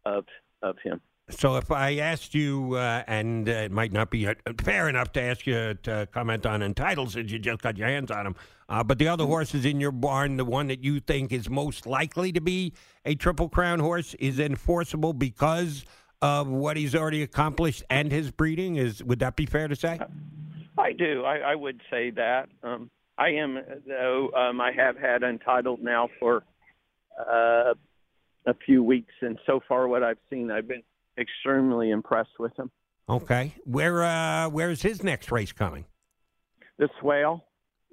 of 0.04 0.24
of 0.62 0.76
him. 0.82 1.00
So 1.28 1.56
if 1.56 1.72
I 1.72 1.96
asked 1.96 2.34
you, 2.34 2.74
uh, 2.74 3.02
and 3.08 3.48
uh, 3.48 3.52
it 3.52 3.72
might 3.72 3.92
not 3.92 4.10
be 4.10 4.28
uh, 4.28 4.34
fair 4.60 4.88
enough 4.88 5.10
to 5.12 5.20
ask 5.22 5.44
you 5.44 5.74
to 5.82 6.06
comment 6.12 6.46
on 6.46 6.62
Untitled 6.62 7.10
since 7.12 7.32
you 7.32 7.40
just 7.40 7.62
got 7.62 7.76
your 7.76 7.88
hands 7.88 8.12
on 8.12 8.28
him, 8.28 8.36
uh, 8.68 8.84
but 8.84 8.98
the 8.98 9.08
other 9.08 9.24
Mm-hmm. 9.24 9.32
horses 9.32 9.64
in 9.64 9.80
your 9.80 9.90
barn, 9.90 10.36
the 10.36 10.44
one 10.44 10.68
that 10.68 10.84
you 10.84 11.00
think 11.00 11.32
is 11.32 11.50
most 11.50 11.84
likely 11.84 12.30
to 12.30 12.40
be 12.40 12.74
a 13.04 13.16
Triple 13.16 13.48
Crown 13.48 13.80
horse, 13.80 14.14
is 14.20 14.38
enforceable 14.38 15.14
because 15.14 15.84
of 16.22 16.48
what 16.48 16.76
he's 16.76 16.94
already 16.94 17.22
accomplished 17.22 17.82
and 17.90 18.10
his 18.10 18.30
breeding. 18.30 18.76
Is 18.76 19.02
would 19.02 19.18
that 19.20 19.36
be 19.36 19.46
fair 19.46 19.68
to 19.68 19.76
say? 19.76 19.98
I 20.78 20.92
do. 20.92 21.24
I, 21.24 21.38
I 21.38 21.54
would 21.54 21.80
say 21.90 22.10
that. 22.10 22.48
Um, 22.62 22.90
I 23.18 23.28
am, 23.30 23.58
though. 23.86 24.30
Um, 24.36 24.60
I 24.60 24.72
have 24.72 24.96
had 24.98 25.22
Untitled 25.22 25.82
now 25.82 26.08
for 26.20 26.42
uh, 27.18 27.74
a 28.46 28.54
few 28.66 28.82
weeks, 28.82 29.14
and 29.22 29.38
so 29.46 29.60
far, 29.66 29.88
what 29.88 30.02
I've 30.02 30.18
seen, 30.28 30.50
I've 30.50 30.68
been 30.68 30.82
extremely 31.16 31.90
impressed 31.90 32.38
with 32.38 32.54
him. 32.58 32.70
Okay, 33.08 33.54
where 33.64 34.02
uh, 34.04 34.48
where 34.48 34.70
is 34.70 34.82
his 34.82 35.02
next 35.02 35.30
race 35.30 35.52
coming? 35.52 35.86
The 36.78 36.88
Swale. 37.00 37.44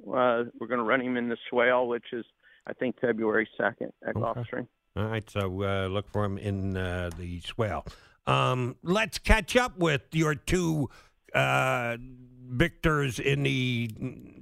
Uh, 0.06 0.44
we're 0.60 0.68
going 0.68 0.80
to 0.80 0.84
run 0.84 1.00
him 1.00 1.16
in 1.16 1.30
the 1.30 1.38
Swale, 1.50 1.88
which 1.88 2.04
is, 2.12 2.26
I 2.68 2.74
think, 2.74 3.00
February 3.00 3.48
second 3.58 3.94
at 4.06 4.18
Okay. 4.18 4.42
Gulfstream. 4.42 4.68
All 4.98 5.06
right, 5.06 5.28
so 5.30 5.64
uh, 5.64 5.88
look 5.88 6.10
for 6.12 6.26
him 6.26 6.38
in 6.38 6.76
uh, 6.76 7.12
the 7.18 7.40
Swale. 7.42 7.86
Um, 8.26 8.78
let's 8.84 9.18
catch 9.20 9.56
up 9.56 9.78
with 9.78 10.02
your 10.12 10.36
two 10.36 10.90
uh, 11.34 11.98
victors 12.48 13.20
in 13.20 13.44
the 13.44 13.90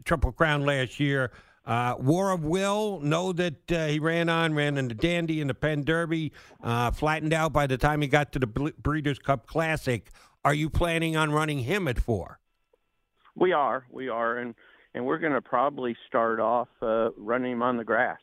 Triple 0.06 0.32
Crown 0.32 0.66
last 0.66 1.00
year. 1.00 1.32
Uh, 1.66 1.96
War 2.00 2.32
of 2.32 2.44
Will, 2.44 3.00
know 3.02 3.32
that 3.34 3.72
uh, 3.72 3.88
he 3.88 4.00
ran 4.00 4.30
on, 4.30 4.56
ran 4.56 4.78
in 4.78 4.88
the 4.88 4.96
Dandy 4.96 5.42
and 5.42 5.50
the 5.50 5.54
Penn 5.54 5.84
Derby, 5.84 6.32
uh, 6.64 6.90
flattened 6.92 7.34
out 7.34 7.54
by 7.54 7.68
the 7.68 7.78
time 7.78 8.02
he 8.02 8.08
got 8.08 8.32
to 8.32 8.40
the 8.40 8.48
Breeders' 8.48 9.20
Cup 9.20 9.46
Classic. 9.46 10.10
Are 10.44 10.56
you 10.56 10.70
planning 10.72 11.16
on 11.16 11.32
running 11.32 11.60
him 11.60 11.88
at 11.88 12.00
four? 12.00 12.40
We 13.36 13.54
are, 13.54 13.86
we 13.92 14.10
are, 14.10 14.38
and 14.38 14.56
and 14.94 15.06
we're 15.06 15.20
going 15.20 15.34
to 15.34 15.42
probably 15.42 15.96
start 16.08 16.40
off 16.40 16.68
uh, 16.82 17.12
running 17.16 17.54
him 17.54 17.62
on 17.62 17.78
the 17.78 17.84
grass. 17.84 18.20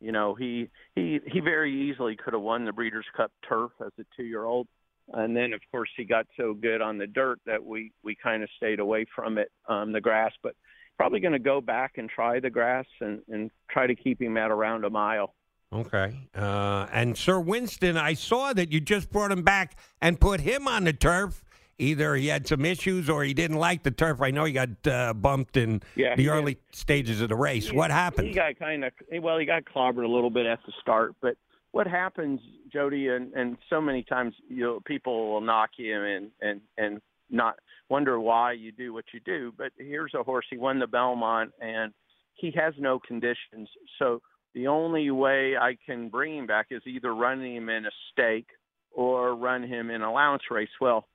You 0.00 0.12
know, 0.12 0.34
he 0.34 0.68
he 0.94 1.20
he 1.26 1.40
very 1.40 1.90
easily 1.90 2.16
could 2.16 2.34
have 2.34 2.42
won 2.42 2.64
the 2.64 2.72
Breeders' 2.72 3.06
Cup 3.16 3.32
Turf 3.48 3.72
as 3.80 3.92
a 3.98 4.04
two-year-old, 4.16 4.66
and 5.12 5.36
then 5.36 5.52
of 5.52 5.60
course 5.70 5.90
he 5.96 6.04
got 6.04 6.26
so 6.36 6.54
good 6.54 6.80
on 6.80 6.98
the 6.98 7.06
dirt 7.06 7.40
that 7.46 7.64
we 7.64 7.92
we 8.02 8.14
kind 8.14 8.42
of 8.42 8.48
stayed 8.56 8.80
away 8.80 9.06
from 9.14 9.38
it, 9.38 9.50
um, 9.68 9.92
the 9.92 10.00
grass. 10.00 10.32
But 10.42 10.54
probably 10.96 11.20
going 11.20 11.32
to 11.32 11.38
go 11.38 11.60
back 11.60 11.92
and 11.96 12.08
try 12.08 12.40
the 12.40 12.50
grass 12.50 12.86
and 13.00 13.20
and 13.28 13.50
try 13.70 13.86
to 13.86 13.94
keep 13.94 14.20
him 14.20 14.36
at 14.36 14.50
around 14.50 14.84
a 14.84 14.90
mile. 14.90 15.34
Okay. 15.72 16.28
Uh, 16.34 16.86
and 16.92 17.16
Sir 17.18 17.40
Winston, 17.40 17.96
I 17.96 18.14
saw 18.14 18.52
that 18.52 18.70
you 18.70 18.80
just 18.80 19.10
brought 19.10 19.32
him 19.32 19.42
back 19.42 19.76
and 20.00 20.20
put 20.20 20.40
him 20.40 20.68
on 20.68 20.84
the 20.84 20.92
turf. 20.92 21.42
Either 21.78 22.14
he 22.14 22.28
had 22.28 22.46
some 22.46 22.64
issues 22.64 23.08
or 23.10 23.24
he 23.24 23.34
didn't 23.34 23.58
like 23.58 23.82
the 23.82 23.90
turf. 23.90 24.20
I 24.22 24.30
know 24.30 24.44
he 24.44 24.52
got 24.52 24.86
uh, 24.86 25.12
bumped 25.14 25.56
in 25.56 25.82
Yeah, 25.96 26.14
the 26.16 26.22
he 26.22 26.28
early 26.28 26.58
stages 26.72 27.20
of 27.20 27.28
the 27.28 27.36
race. 27.36 27.68
He- 27.68 27.76
what 27.76 27.90
happened? 27.90 28.28
He 28.28 28.34
got 28.34 28.58
kind 28.58 28.84
of 28.84 28.92
well. 29.20 29.38
He 29.38 29.46
got 29.46 29.64
clobbered 29.64 30.04
a 30.04 30.08
little 30.08 30.30
bit 30.30 30.46
at 30.46 30.60
the 30.66 30.72
start, 30.80 31.14
but 31.20 31.36
what 31.72 31.86
happens, 31.86 32.40
Jody, 32.72 33.08
and 33.08 33.32
and 33.34 33.56
so 33.68 33.80
many 33.80 34.02
times 34.04 34.34
you 34.48 34.62
know 34.62 34.80
people 34.84 35.32
will 35.32 35.40
knock 35.40 35.70
you 35.76 36.00
and 36.02 36.30
and 36.40 36.60
and 36.78 37.00
not 37.30 37.56
wonder 37.88 38.18
why 38.20 38.52
you 38.52 38.70
do 38.72 38.92
what 38.92 39.04
you 39.12 39.20
do. 39.20 39.52
But 39.56 39.72
here's 39.76 40.14
a 40.14 40.22
horse. 40.22 40.46
He 40.50 40.56
won 40.56 40.78
the 40.78 40.86
Belmont, 40.86 41.52
and 41.60 41.92
he 42.34 42.52
has 42.56 42.74
no 42.78 42.98
conditions. 42.98 43.68
So 43.98 44.20
the 44.54 44.68
only 44.68 45.10
way 45.10 45.56
I 45.56 45.76
can 45.84 46.08
bring 46.08 46.36
him 46.38 46.46
back 46.46 46.66
is 46.70 46.82
either 46.86 47.12
running 47.14 47.56
him 47.56 47.68
in 47.68 47.86
a 47.86 47.90
stake 48.12 48.46
or 48.92 49.34
run 49.34 49.64
him 49.64 49.90
in 49.90 50.02
allowance 50.02 50.44
race. 50.50 50.68
Well, 50.80 51.08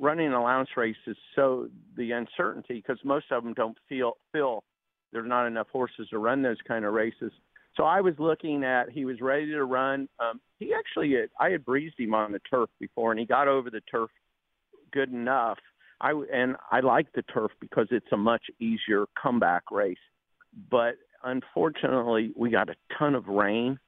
running 0.00 0.32
allowance 0.32 0.70
race 0.76 0.96
is 1.06 1.16
so 1.36 1.68
the 1.96 2.10
uncertainty 2.12 2.74
because 2.74 2.98
most 3.04 3.26
of 3.30 3.44
them 3.44 3.52
don't 3.52 3.76
feel 3.88 4.14
feel 4.32 4.64
there's 5.12 5.28
not 5.28 5.46
enough 5.46 5.68
horses 5.70 6.08
to 6.10 6.18
run 6.18 6.42
those 6.42 6.56
kind 6.66 6.84
of 6.84 6.92
races. 6.92 7.32
So 7.76 7.84
I 7.84 8.00
was 8.00 8.14
looking 8.18 8.64
at 8.64 8.90
he 8.90 9.04
was 9.04 9.20
ready 9.20 9.46
to 9.52 9.64
run. 9.64 10.08
Um, 10.18 10.40
he 10.58 10.72
actually 10.74 11.12
had, 11.12 11.28
I 11.38 11.50
had 11.50 11.64
breezed 11.64 11.98
him 11.98 12.14
on 12.14 12.32
the 12.32 12.40
turf 12.50 12.68
before, 12.80 13.12
and 13.12 13.20
he 13.20 13.26
got 13.26 13.46
over 13.46 13.70
the 13.70 13.80
turf 13.90 14.10
good 14.92 15.12
enough. 15.12 15.58
I 16.00 16.12
and 16.32 16.56
I 16.70 16.80
like 16.80 17.12
the 17.12 17.22
turf 17.22 17.52
because 17.60 17.88
it's 17.90 18.06
a 18.12 18.16
much 18.16 18.42
easier 18.58 19.04
comeback 19.20 19.70
race. 19.70 19.98
But 20.70 20.94
unfortunately, 21.22 22.32
we 22.36 22.50
got 22.50 22.70
a 22.70 22.74
ton 22.98 23.14
of 23.14 23.28
rain, 23.28 23.78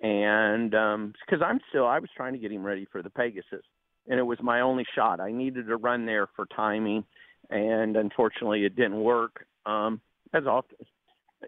and 0.00 0.70
because 0.70 1.42
I'm 1.44 1.60
still 1.68 1.86
I 1.86 1.98
was 1.98 2.08
trying 2.16 2.32
to 2.34 2.38
get 2.38 2.52
him 2.52 2.64
ready 2.64 2.86
for 2.90 3.02
the 3.02 3.10
Pegasus, 3.10 3.64
and 4.10 4.18
it 4.18 4.24
was 4.24 4.38
my 4.42 4.60
only 4.60 4.84
shot. 4.94 5.20
I 5.20 5.30
needed 5.32 5.68
to 5.68 5.76
run 5.76 6.04
there 6.04 6.26
for 6.36 6.44
timing, 6.54 7.04
and 7.48 7.96
unfortunately, 7.96 8.64
it 8.66 8.76
didn't 8.76 9.00
work. 9.00 9.46
Um, 9.64 10.00
as 10.34 10.44
often, 10.46 10.76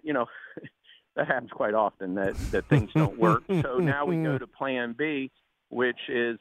you 0.03 0.13
know, 0.15 0.27
that 1.17 1.27
happens 1.27 1.51
quite 1.51 1.75
often 1.75 2.15
that 2.15 2.35
that 2.53 2.67
things 2.69 2.91
don't 2.95 3.19
work. 3.19 3.43
so 3.63 3.77
now 3.79 4.07
we 4.07 4.17
go 4.23 4.39
to 4.39 4.47
Plan 4.47 4.95
B, 4.97 5.31
which 5.69 5.99
is 6.09 6.39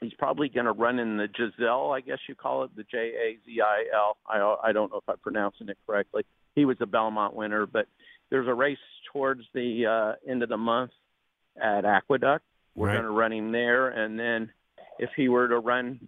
he's 0.00 0.12
probably 0.14 0.48
going 0.48 0.66
to 0.66 0.72
run 0.72 0.98
in 0.98 1.16
the 1.16 1.28
Giselle, 1.34 1.92
I 1.92 2.00
guess 2.00 2.18
you 2.28 2.34
call 2.34 2.64
it, 2.64 2.76
the 2.76 2.84
J 2.84 2.98
A 2.98 3.38
Z 3.44 3.60
I 3.60 3.84
L. 3.94 4.16
I 4.26 4.68
I 4.68 4.72
don't 4.72 4.90
know 4.92 4.98
if 4.98 5.08
I'm 5.08 5.18
pronouncing 5.18 5.68
it 5.68 5.78
correctly. 5.86 6.24
He 6.54 6.64
was 6.66 6.76
a 6.80 6.86
Belmont 6.86 7.34
winner, 7.34 7.64
but 7.66 7.86
there's 8.30 8.48
a 8.48 8.54
race 8.54 8.78
towards 9.12 9.42
the 9.54 9.86
uh, 9.86 10.30
end 10.30 10.42
of 10.42 10.50
the 10.50 10.56
month 10.58 10.90
at 11.60 11.84
Aqueduct. 11.86 12.44
We're 12.74 12.86
Right. 12.88 12.94
going 12.94 13.04
to 13.04 13.10
run 13.10 13.32
him 13.32 13.52
there, 13.52 13.88
and 13.88 14.18
then 14.18 14.50
if 14.98 15.10
he 15.16 15.28
were 15.28 15.48
to 15.48 15.58
run, 15.58 16.00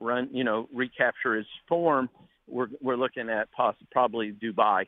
run, 0.00 0.28
you 0.32 0.44
know, 0.44 0.68
recapture 0.72 1.34
his 1.36 1.46
form, 1.68 2.08
we're 2.48 2.68
we're 2.80 2.96
looking 2.96 3.28
at 3.30 3.50
poss- 3.52 3.76
probably 3.90 4.32
Dubai. 4.32 4.86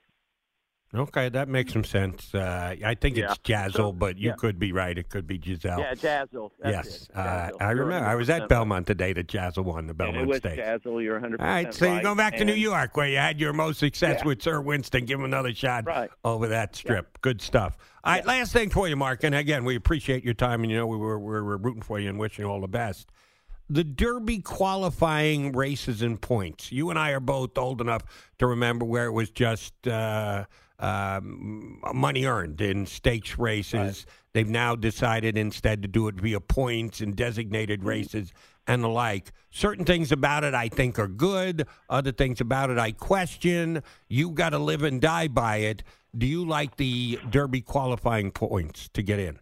Okay, 0.94 1.28
that 1.30 1.48
makes 1.48 1.72
some 1.72 1.82
sense. 1.82 2.32
Uh, 2.32 2.76
I 2.84 2.94
think 2.94 3.16
it's 3.18 3.36
Yeah. 3.44 3.64
Jazil, 3.66 3.86
So, 3.88 3.92
but 3.92 4.16
you 4.16 4.28
yeah. 4.28 4.36
could 4.36 4.60
be 4.60 4.70
right. 4.70 4.96
It 4.96 5.08
could 5.08 5.26
be 5.26 5.40
Giselle. 5.42 5.80
Yeah, 5.80 5.94
Jazil. 5.94 6.52
That's 6.60 6.86
yes, 6.86 7.08
it, 7.08 7.16
uh, 7.16 7.50
I 7.60 7.70
remember. 7.72 8.06
I 8.06 8.14
was 8.14 8.28
100% 8.28 8.30
at 8.36 8.40
right. 8.42 8.48
Belmont 8.48 8.86
the 8.86 8.94
day 8.94 9.12
that 9.12 9.26
Jazil 9.26 9.64
won 9.64 9.88
the 9.88 9.94
Belmont 9.94 10.32
Stakes. 10.36 10.54
Jazil. 10.56 11.00
You're 11.02 11.14
100. 11.14 11.40
All 11.40 11.46
right, 11.48 11.74
so 11.74 11.92
you're 11.92 12.02
going 12.02 12.16
back 12.16 12.36
to 12.36 12.44
New 12.44 12.52
York 12.54 12.96
where 12.96 13.08
you 13.08 13.16
had 13.16 13.40
your 13.40 13.52
most 13.52 13.80
success 13.80 14.20
Yeah. 14.20 14.26
with 14.28 14.42
Sir 14.42 14.60
Winston. 14.60 15.04
Give 15.04 15.18
him 15.18 15.24
another 15.24 15.52
shot 15.52 15.84
Right. 15.84 16.10
over 16.24 16.46
that 16.48 16.76
strip. 16.76 17.20
Good 17.22 17.40
stuff. 17.40 17.76
All 18.04 18.12
right, 18.12 18.24
last 18.24 18.52
thing 18.52 18.70
for 18.70 18.86
you, 18.86 18.94
Mark. 18.94 19.24
And 19.24 19.34
again, 19.34 19.64
we 19.64 19.74
appreciate 19.74 20.22
your 20.22 20.34
time, 20.34 20.62
and 20.62 20.70
you 20.70 20.76
know 20.76 20.86
we 20.86 20.96
were 20.96 21.18
we're, 21.18 21.42
we're 21.42 21.56
rooting 21.56 21.82
for 21.82 21.98
you 21.98 22.08
and 22.08 22.20
wishing 22.20 22.44
you 22.44 22.50
all 22.50 22.60
the 22.60 22.68
best. 22.68 23.10
The 23.70 23.84
Derby 23.84 24.38
qualifying 24.40 25.52
races 25.52 26.02
and 26.02 26.20
points. 26.20 26.70
You 26.70 26.90
and 26.90 26.98
I 26.98 27.10
are 27.12 27.20
both 27.20 27.56
old 27.56 27.80
enough 27.80 28.02
to 28.38 28.46
remember 28.46 28.84
where 28.84 29.06
it 29.06 29.12
was 29.12 29.30
just 29.30 29.88
uh, 29.88 30.44
um, 30.78 31.80
money 31.94 32.26
earned 32.26 32.60
in 32.60 32.86
stakes 32.86 33.38
races. 33.38 34.06
They've 34.34 34.48
now 34.48 34.74
decided 34.76 35.38
instead 35.38 35.80
to 35.82 35.88
do 35.88 36.08
it 36.08 36.16
via 36.16 36.40
points 36.40 37.00
and 37.00 37.16
designated 37.16 37.80
Mm-hmm. 37.80 37.88
races 37.88 38.32
and 38.66 38.82
the 38.82 38.88
like. 38.88 39.32
Certain 39.50 39.84
things 39.84 40.10
about 40.12 40.42
it 40.44 40.54
I 40.54 40.68
think 40.68 40.98
are 40.98 41.08
good. 41.08 41.66
Other 41.88 42.12
things 42.12 42.40
about 42.40 42.70
it 42.70 42.78
I 42.78 42.92
question. 42.92 43.82
You 44.08 44.30
got 44.30 44.50
to 44.50 44.58
live 44.58 44.82
and 44.82 45.00
die 45.00 45.28
by 45.28 45.58
it. 45.58 45.82
Do 46.16 46.26
you 46.26 46.44
like 46.46 46.76
the 46.76 47.18
Derby 47.30 47.60
qualifying 47.60 48.30
points 48.30 48.88
to 48.94 49.02
get 49.02 49.18
in? 49.18 49.38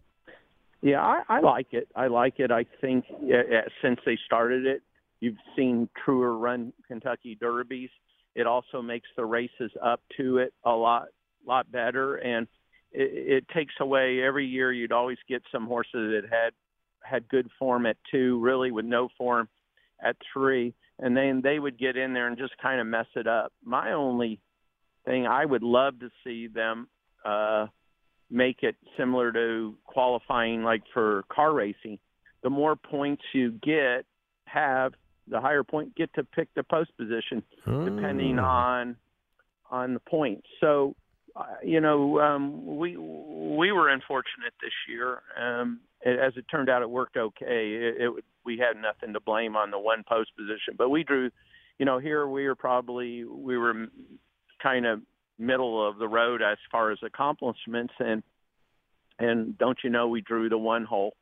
Yeah, 0.83 1.01
I, 1.01 1.21
I 1.29 1.39
like 1.39 1.67
it. 1.71 1.87
I 1.95 2.07
like 2.07 2.39
it. 2.39 2.51
I 2.51 2.65
think 2.81 3.05
uh, 3.09 3.37
uh, 3.37 3.61
since 3.81 3.99
they 4.05 4.19
started 4.25 4.65
it, 4.65 4.81
you've 5.21 5.37
seen 5.55 5.87
truer 6.03 6.37
run 6.37 6.73
Kentucky 6.89 7.37
Derbies. 7.41 7.89
It 8.35 8.45
also 8.47 8.81
makes 8.81 9.07
the 9.15 9.23
races 9.23 9.71
up 9.81 10.01
to 10.17 10.39
it 10.39 10.53
a 10.65 10.71
lot, 10.71 11.05
lot 11.47 11.71
better, 11.71 12.15
and 12.15 12.47
it, 12.91 13.43
it 13.43 13.47
takes 13.53 13.73
away 13.79 14.21
every 14.21 14.45
year. 14.45 14.73
You'd 14.73 14.91
always 14.91 15.19
get 15.29 15.41
some 15.53 15.67
horses 15.67 15.91
that 15.93 16.23
had 16.29 16.51
had 17.01 17.29
good 17.29 17.49
form 17.57 17.85
at 17.85 17.95
two, 18.11 18.39
really 18.41 18.71
with 18.71 18.85
no 18.85 19.07
form 19.17 19.47
at 20.03 20.17
three, 20.33 20.73
and 20.99 21.15
then 21.15 21.39
they 21.41 21.59
would 21.59 21.79
get 21.79 21.95
in 21.95 22.11
there 22.11 22.27
and 22.27 22.37
just 22.37 22.57
kind 22.61 22.81
of 22.81 22.87
mess 22.87 23.07
it 23.15 23.27
up. 23.27 23.53
My 23.63 23.93
only 23.93 24.41
thing, 25.05 25.27
I 25.27 25.45
would 25.45 25.63
love 25.63 25.99
to 26.01 26.09
see 26.25 26.47
them. 26.47 26.89
Uh, 27.23 27.67
make 28.33 28.63
it 28.63 28.75
similar 28.97 29.31
to 29.31 29.75
qualifying 29.85 30.63
like 30.63 30.81
for 30.93 31.23
car 31.29 31.53
racing. 31.53 31.99
The 32.41 32.49
more 32.49 32.75
points 32.75 33.23
you 33.31 33.51
get, 33.51 34.05
have 34.45 34.93
the 35.27 35.39
higher 35.39 35.63
point 35.63 35.95
get 35.95 36.13
to 36.15 36.23
pick 36.23 36.53
the 36.55 36.63
post 36.63 36.91
position 36.97 37.43
depending 37.65 38.35
Mm. 38.35 38.43
on 38.43 38.97
on 39.71 39.93
the 39.93 39.99
points. 39.99 40.47
So, 40.59 40.95
uh, 41.35 41.45
you 41.63 41.79
know, 41.79 42.19
um, 42.19 42.77
we 42.77 42.97
we 42.97 43.71
were 43.71 43.89
unfortunate 43.89 44.53
this 44.61 44.73
year. 44.89 45.21
Um, 45.39 45.79
it, 46.01 46.19
as 46.19 46.33
it 46.35 46.45
turned 46.51 46.69
out, 46.69 46.81
it 46.81 46.89
worked 46.89 47.17
okay. 47.17 47.73
It, 47.73 48.01
it 48.01 48.23
we 48.43 48.57
had 48.57 48.81
nothing 48.81 49.13
to 49.13 49.19
blame 49.19 49.55
on 49.55 49.71
the 49.71 49.79
one 49.79 50.03
post 50.03 50.31
position, 50.35 50.75
but 50.77 50.89
we 50.89 51.03
drew. 51.03 51.29
You 51.79 51.85
know, 51.85 51.97
here 51.97 52.27
we 52.27 52.45
were 52.47 52.55
probably 52.55 53.23
we 53.23 53.57
were 53.57 53.87
kind 54.61 54.85
of 54.85 55.01
middle 55.37 55.87
of 55.87 55.97
the 55.97 56.07
road 56.07 56.41
as 56.41 56.57
far 56.71 56.91
as 56.91 56.99
accomplishments 57.03 57.93
and 57.99 58.23
and 59.19 59.57
don't 59.57 59.77
you 59.83 59.89
know 59.89 60.07
we 60.07 60.21
drew 60.21 60.49
the 60.49 60.57
one 60.57 60.85
hole 60.85 61.15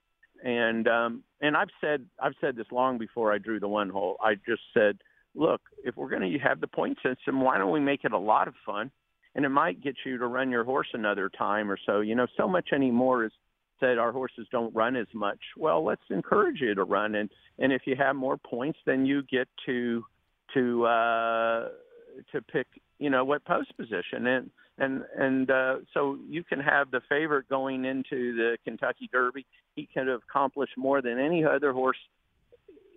and 0.44 0.88
um 0.88 1.24
and 1.42 1.58
I've 1.58 1.70
said 1.80 2.06
I've 2.20 2.34
said 2.40 2.56
this 2.56 2.68
long 2.72 2.98
before 2.98 3.34
I 3.34 3.38
drew 3.38 3.60
the 3.60 3.68
one 3.68 3.90
hole. 3.90 4.18
I 4.22 4.36
just 4.36 4.62
said, 4.74 4.98
look, 5.36 5.62
if 5.84 5.98
we're 5.98 6.10
going 6.10 6.32
to 6.32 6.40
have 6.40 6.62
the 6.62 6.68
point 6.68 6.98
system, 7.04 7.42
why 7.42 7.58
don't 7.58 7.72
we 7.72 7.80
make 7.80 8.04
it 8.04 8.12
a 8.12 8.18
lot 8.18 8.48
of 8.48 8.54
fun? 8.66 8.92
And 9.34 9.46
it 9.46 9.50
might 9.50 9.82
get 9.82 9.96
you 10.06 10.18
to 10.18 10.28
run 10.28 10.52
your 10.52 10.64
horse 10.64 10.90
another 10.94 11.30
time 11.30 11.72
or 11.72 11.78
so. 11.86 12.02
You 12.02 12.16
know, 12.16 12.28
so 12.38 12.48
much 12.48 12.70
anymore 12.74 13.26
is 13.26 13.32
said 13.80 13.98
our 13.98 14.12
horses 14.12 14.46
don't 14.52 14.76
run 14.76 14.96
as 14.96 15.08
much. 15.14 15.40
Well, 15.58 15.84
let's 15.84 16.02
encourage 16.10 16.62
you 16.62 16.76
to 16.76 16.84
run, 16.84 17.16
and 17.16 17.30
and 17.58 17.74
if 17.74 17.84
you 17.86 17.96
have 17.96 18.16
more 18.16 18.38
points, 18.38 18.78
then 18.86 19.06
you 19.06 19.24
get 19.24 19.48
to 19.66 20.04
to 20.54 20.86
uh, 20.86 21.70
to 22.32 22.42
pick 22.42 22.68
you 23.00 23.10
know 23.10 23.26
what 23.26 23.44
post 23.46 23.76
position 23.78 24.28
and 24.28 24.52
and 24.78 25.04
and 25.18 25.52
uh, 25.52 25.76
so 25.94 26.18
you 26.28 26.44
can 26.44 26.60
have 26.60 26.92
the 26.92 27.02
favorite 27.08 27.48
going 27.50 27.86
into 27.86 28.36
the 28.36 28.58
Kentucky 28.64 29.10
Derby. 29.12 29.46
He 29.76 29.88
could 29.94 30.08
have 30.08 30.22
accomplished 30.28 30.74
more 30.78 31.02
than 31.02 31.20
any 31.20 31.46
other 31.46 31.72
horse, 31.72 31.98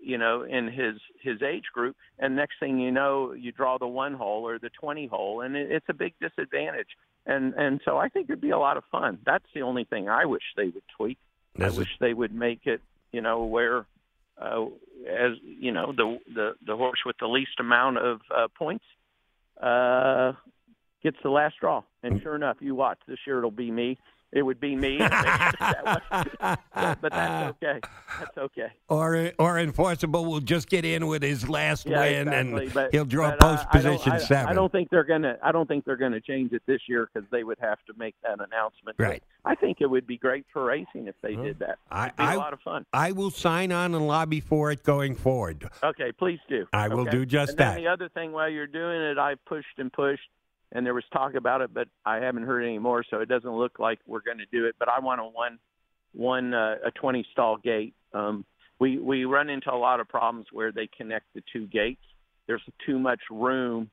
you 0.03 0.19
know, 0.19 0.43
in 0.43 0.69
his 0.69 0.97
his 1.21 1.43
age 1.43 1.65
group. 1.73 1.97
And 2.19 2.37
next 2.37 2.55
thing 2.59 2.79
you 2.79 2.91
know, 2.91 3.33
you 3.33 3.53
draw 3.53 3.79
the 3.79 3.87
one 3.87 4.15
hole 4.15 4.47
or 4.47 4.59
the 4.59 4.71
twenty 4.71 5.07
hole, 5.07 5.43
and 5.43 5.57
it, 5.57 5.71
it's 5.71 5.87
a 5.89 5.95
big 5.95 6.15
disadvantage. 6.21 6.89
And 7.27 7.55
and 7.55 7.81
so 7.85 7.99
I 7.99 8.09
think 8.09 8.31
it'd 8.31 8.41
be 8.41 8.51
a 8.51 8.59
lot 8.59 8.77
of 8.77 8.85
fun. 8.91 9.19
That's 9.25 9.47
the 9.55 9.63
only 9.63 9.85
thing 9.85 10.09
I 10.09 10.25
wish 10.25 10.43
they 10.57 10.69
would 10.69 10.85
tweak. 10.97 11.19
That's 11.57 11.75
I 11.75 11.79
wish 11.79 11.91
they 12.01 12.15
would 12.15 12.35
make 12.35 12.67
it, 12.67 12.81
you 13.13 13.21
know, 13.21 13.45
where 13.45 13.85
uh, 14.41 14.67
as 15.09 15.33
you 15.43 15.73
know 15.73 15.93
the 15.93 16.19
the 16.35 16.53
the 16.67 16.77
horse 16.77 17.01
with 17.05 17.17
the 17.21 17.29
least 17.29 17.61
amount 17.61 17.99
of 17.99 18.21
uh, 18.35 18.49
points 18.57 18.85
uh, 19.63 20.33
gets 21.03 21.17
the 21.23 21.31
last 21.31 21.57
draw. 21.61 21.83
And 22.03 22.21
sure 22.23 22.35
enough, 22.35 22.57
you 22.61 22.75
watch 22.75 22.99
this 23.07 23.19
year 23.27 23.39
it'll 23.39 23.51
be 23.51 23.71
me. 23.71 23.99
It 24.35 24.43
would 24.43 24.59
be 24.59 24.75
me. 24.75 24.99
but 24.99 25.13
that's 26.11 27.57
okay. 27.63 27.81
That's 28.19 28.37
okay. 28.37 28.67
Or 28.89 29.31
or 29.39 29.59
enforceable 29.61 30.25
will 30.25 30.41
just 30.41 30.69
get 30.69 30.85
in 30.85 31.07
with 31.07 31.23
his 31.23 31.49
last 31.49 31.87
Yeah, 31.87 32.01
win 32.01 32.29
exactly. 32.29 32.65
and 32.65 32.75
but, 32.75 32.93
he'll 32.93 33.05
draw 33.05 33.31
post 33.37 33.65
uh, 33.65 33.67
I 33.71 33.77
position 33.79 34.13
I, 34.13 34.19
seven. 34.19 34.47
I 34.49 34.53
don't 34.55 34.73
think 34.73 34.91
they're 34.91 35.05
gonna. 35.05 35.37
I 35.43 35.53
don't 35.53 35.69
think 35.69 35.85
they're 35.85 35.97
gonna 35.97 36.21
change 36.21 36.53
it 36.53 36.63
this 36.67 36.81
year 36.89 37.09
because 37.13 37.29
they 37.31 37.45
would 37.45 37.59
have 37.61 37.79
to 37.87 37.95
make 37.97 38.17
that 38.23 38.35
announcement. 38.41 38.97
But 38.97 39.05
Right. 39.05 39.23
I 39.45 39.55
think 39.55 39.79
it 39.81 39.87
would 39.87 40.07
be 40.07 40.17
great 40.17 40.47
for 40.53 40.65
racing 40.65 41.07
if 41.07 41.15
they 41.23 41.35
Well, 41.37 41.45
did 41.45 41.59
that. 41.61 41.79
I- 41.91 42.07
It'd 42.07 42.17
be 42.17 42.23
a 42.23 42.27
I- 42.27 42.35
lot 42.37 42.53
of 42.53 42.61
fun. 42.61 42.87
I 42.93 43.13
will 43.13 43.31
sign 43.31 43.71
on 43.71 43.95
and 43.95 44.07
lobby 44.09 44.41
for 44.41 44.73
it 44.73 44.83
going 44.83 45.15
forward. 45.15 45.69
Okay, 45.83 46.11
please 46.13 46.41
do. 46.49 46.67
I 46.73 46.89
will 46.89 47.05
do 47.05 47.25
just 47.25 47.51
and 47.51 47.59
that. 47.61 47.77
The 47.77 47.87
other 47.87 48.09
thing, 48.09 48.33
while 48.33 48.49
you're 48.49 48.67
doing 48.67 49.01
it, 49.01 49.17
I 49.19 49.35
pushed 49.47 49.79
and 49.79 49.93
pushed, 49.93 50.29
and 50.75 50.85
there 50.85 50.93
was 50.93 51.05
talk 51.13 51.35
about 51.35 51.61
it, 51.61 51.73
but 51.73 51.89
I 52.05 52.17
haven't 52.17 52.43
heard 52.43 52.63
any 52.63 52.81
more, 52.81 53.05
so 53.09 53.21
it 53.21 53.29
doesn't 53.29 53.51
look 53.51 53.79
like 53.79 54.01
we're 54.07 54.23
going 54.23 54.39
to 54.39 54.47
do 54.53 54.67
it. 54.67 54.75
But 54.79 54.89
I 54.89 54.99
want 54.99 55.21
a 55.21 55.25
one, 55.25 55.59
one 56.13 56.53
uh, 56.53 56.77
a 56.85 56.91
20 56.91 57.25
stall 57.33 57.57
gate. 57.57 57.95
Um, 58.13 58.45
we 58.81 58.99
we 58.99 59.25
run 59.25 59.49
into 59.49 59.73
a 59.73 59.77
lot 59.77 60.01
of 60.01 60.09
problems 60.09 60.47
where 60.53 60.73
they 60.73 60.89
connect 60.97 61.27
the 61.35 61.43
two 61.53 61.67
gates. 61.69 62.03
There's 62.49 62.63
too 62.85 62.99
much 62.99 63.21
room 63.31 63.89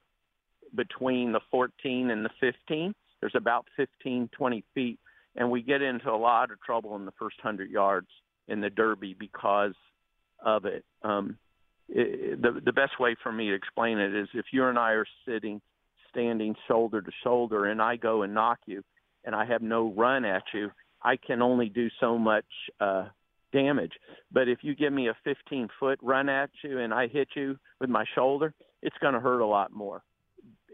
between 0.76 1.32
the 1.32 1.40
14 1.52 2.10
and 2.10 2.26
the 2.26 2.30
15. 2.40 2.94
There's 3.20 3.36
about 3.36 3.66
15, 3.78 4.30
20 4.36 4.64
feet, 4.74 5.00
and 5.36 5.52
we 5.52 5.62
get 5.62 5.82
into 5.82 6.10
a 6.10 6.18
lot 6.18 6.52
of 6.52 6.60
trouble 6.62 6.96
in 6.96 7.06
the 7.06 7.12
first 7.20 7.38
100 7.44 7.70
yards 7.70 8.08
in 8.48 8.60
the 8.60 8.70
Derby 8.72 9.16
because 9.18 9.76
of 10.44 10.66
it. 10.66 10.84
Um, 11.04 11.38
it, 11.88 12.42
the 12.42 12.60
the 12.66 12.74
best 12.74 13.00
way 13.00 13.16
for 13.22 13.32
me 13.32 13.50
to 13.50 13.54
explain 13.54 14.00
it 14.00 14.16
is 14.16 14.28
if 14.34 14.46
you 14.52 14.66
and 14.66 14.80
I 14.80 14.94
are 14.94 15.06
sitting 15.28 15.62
standing 16.12 16.56
shoulder 16.68 17.02
to 17.02 17.12
shoulder 17.24 17.66
and 17.66 17.82
I 17.82 17.96
go 17.96 18.24
and 18.24 18.34
knock 18.34 18.60
you 18.66 18.84
and 19.26 19.36
I 19.36 19.46
have 19.46 19.62
no 19.62 19.94
run 19.96 20.26
at 20.26 20.44
you, 20.54 20.72
I 21.02 21.18
can 21.18 21.42
only 21.42 21.70
do 21.70 21.90
so 22.00 22.18
much 22.18 22.46
uh 22.80 23.08
damage. 23.52 23.92
But 24.32 24.48
if 24.48 24.60
you 24.62 24.76
give 24.76 24.94
me 24.94 25.10
a 25.10 25.18
15 25.24 25.68
foot 25.80 26.00
run 26.02 26.30
at 26.30 26.50
you 26.64 26.80
and 26.80 26.94
I 26.94 27.08
hit 27.08 27.30
you 27.36 27.58
with 27.80 27.90
my 27.90 28.06
shoulder, 28.16 28.54
it's 28.82 28.96
going 29.02 29.14
to 29.14 29.20
hurt 29.20 29.42
a 29.42 29.46
lot 29.46 29.72
more. 29.72 30.04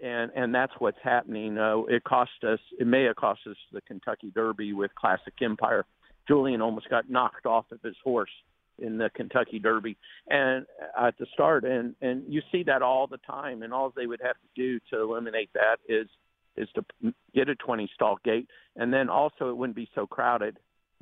And 0.03 0.32
and 0.36 0.53
that's 0.53 0.73
what's 0.78 1.00
happening. 1.04 1.58
Uh, 1.58 1.80
it 1.89 2.04
cost 2.04 2.43
us. 2.43 2.60
It 2.80 2.86
may 2.86 3.04
have 3.06 3.15
cost 3.15 3.41
us 3.50 3.58
the 3.71 3.82
Kentucky 3.82 4.32
Derby 4.34 4.73
with 4.73 4.93
Classic 4.93 5.34
Empire. 5.41 5.86
Julien 6.28 6.62
almost 6.62 6.89
got 6.89 7.10
knocked 7.10 7.45
off 7.45 7.65
of 7.71 7.82
his 7.82 7.95
horse 8.04 8.30
in 8.79 8.97
the 8.97 9.09
Kentucky 9.15 9.59
Derby 9.59 9.97
and 10.27 10.65
at 10.99 11.17
the 11.17 11.25
start 11.33 11.63
and 11.63 11.95
and 12.01 12.23
you 12.27 12.41
see 12.51 12.63
that 12.63 12.81
all 12.81 13.07
the 13.07 13.17
time 13.17 13.63
and 13.63 13.73
all 13.73 13.91
they 13.95 14.07
would 14.07 14.21
have 14.23 14.35
to 14.35 14.47
do 14.55 14.79
to 14.91 15.01
eliminate 15.01 15.49
that 15.53 15.77
is 15.87 16.07
is 16.55 16.67
to 16.75 17.13
get 17.33 17.49
a 17.49 17.55
20 17.55 17.89
stall 17.93 18.17
gate 18.23 18.47
and 18.75 18.93
then 18.93 19.09
also 19.09 19.49
it 19.49 19.57
wouldn't 19.57 19.75
be 19.75 19.89
so 19.95 20.05
crowded 20.05 20.57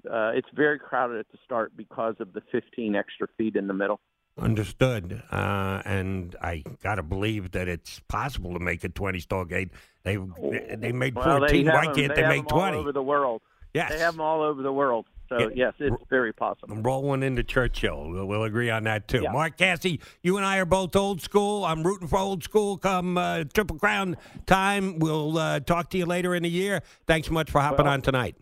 uh, 0.05 0.31
it's 0.35 0.47
very 0.53 0.77
crowded 0.77 1.17
at 1.19 1.27
the 1.31 1.37
start 1.43 1.71
because 1.75 2.15
of 2.19 2.33
the 2.33 2.41
15 2.51 2.95
extra 2.95 3.27
feet 3.37 3.55
in 3.55 3.67
the 3.67 3.73
middle 3.73 3.99
Understood. 4.37 5.23
Uh, 5.31 5.81
and 5.85 6.35
I 6.41 6.61
got 6.83 6.95
to 6.95 7.03
believe 7.03 7.51
that 7.51 7.69
it's 7.69 8.01
possible 8.09 8.51
to 8.53 8.59
make 8.59 8.83
a 8.83 8.89
20 8.89 9.21
stall 9.21 9.45
gate. 9.45 9.69
They 10.03 10.17
they 10.17 10.91
made 10.91 11.15
well, 11.15 11.37
14. 11.37 11.65
they 11.65 11.71
Why 11.71 11.85
them, 11.85 11.95
can't 11.95 12.15
they, 12.15 12.21
they, 12.21 12.27
make 12.27 12.47
them 12.49 12.57
all 12.57 12.67
20? 12.67 12.77
over 12.77 12.91
the 12.91 13.01
world 13.01 13.41
yes. 13.75 13.91
they 13.91 13.99
have 13.99 14.13
them 14.13 14.21
all 14.21 14.41
over 14.41 14.63
the 14.63 14.73
world 14.73 15.05
so 15.37 15.47
Yeah. 15.49 15.53
yes 15.55 15.73
it's 15.79 15.95
very 16.09 16.33
possible 16.33 16.75
Roll 16.77 17.03
one 17.03 17.23
into 17.23 17.43
Churchill. 17.43 18.09
We'll, 18.09 18.25
we'll 18.25 18.43
agree 18.43 18.69
on 18.69 18.83
that 18.85 19.07
too. 19.07 19.21
Yeah. 19.23 19.31
Mark 19.31 19.57
Casse, 19.57 19.97
you 20.21 20.37
and 20.37 20.45
I 20.45 20.57
are 20.57 20.65
both 20.65 20.95
old 20.95 21.21
school. 21.21 21.65
I'm 21.65 21.83
rooting 21.83 22.07
for 22.07 22.17
old 22.19 22.43
school 22.43 22.77
come 22.77 23.17
uh, 23.17 23.43
Triple 23.53 23.77
Crown 23.77 24.17
time. 24.45 24.99
We'll 24.99 25.37
uh, 25.37 25.59
talk 25.59 25.89
to 25.91 25.97
you 25.97 26.05
later 26.05 26.35
in 26.35 26.43
the 26.43 26.49
year. 26.49 26.81
Thanks 27.07 27.29
much 27.29 27.49
for 27.51 27.61
hopping 27.61 27.85
Well, 27.85 27.93
on 27.93 28.01
tonight. 28.01 28.35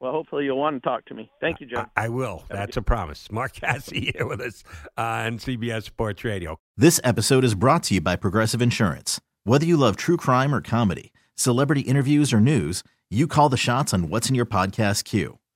well 0.00 0.12
hopefully 0.12 0.44
you'll 0.44 0.58
want 0.58 0.82
to 0.82 0.86
talk 0.88 1.04
to 1.06 1.14
me 1.14 1.30
thank 1.40 1.60
you 1.60 1.66
John. 1.66 1.88
I, 1.96 2.06
I 2.06 2.08
will. 2.08 2.44
That's 2.48 2.76
a 2.76 2.82
promise. 2.82 3.30
Mark 3.30 3.52
Casse 3.54 3.86
here 3.92 4.26
with 4.26 4.40
us 4.40 4.62
on 4.96 5.38
CBS 5.38 5.84
Sports 5.84 6.24
Radio. 6.24 6.58
This 6.76 7.00
episode 7.04 7.44
is 7.44 7.54
brought 7.54 7.82
to 7.84 7.94
you 7.94 8.00
by 8.00 8.16
Progressive 8.16 8.60
Insurance. 8.60 9.20
Whether 9.44 9.66
you 9.66 9.76
love 9.76 9.96
true 9.96 10.16
crime 10.16 10.54
or 10.54 10.60
comedy, 10.60 11.12
celebrity 11.36 11.82
interviews 11.82 12.32
or 12.32 12.40
news, 12.40 12.82
you 13.10 13.26
call 13.26 13.48
the 13.48 13.56
shots 13.56 13.92
on 13.94 14.08
what's 14.08 14.28
in 14.28 14.34
your 14.34 14.46
podcast 14.46 15.04
queue. 15.04 15.38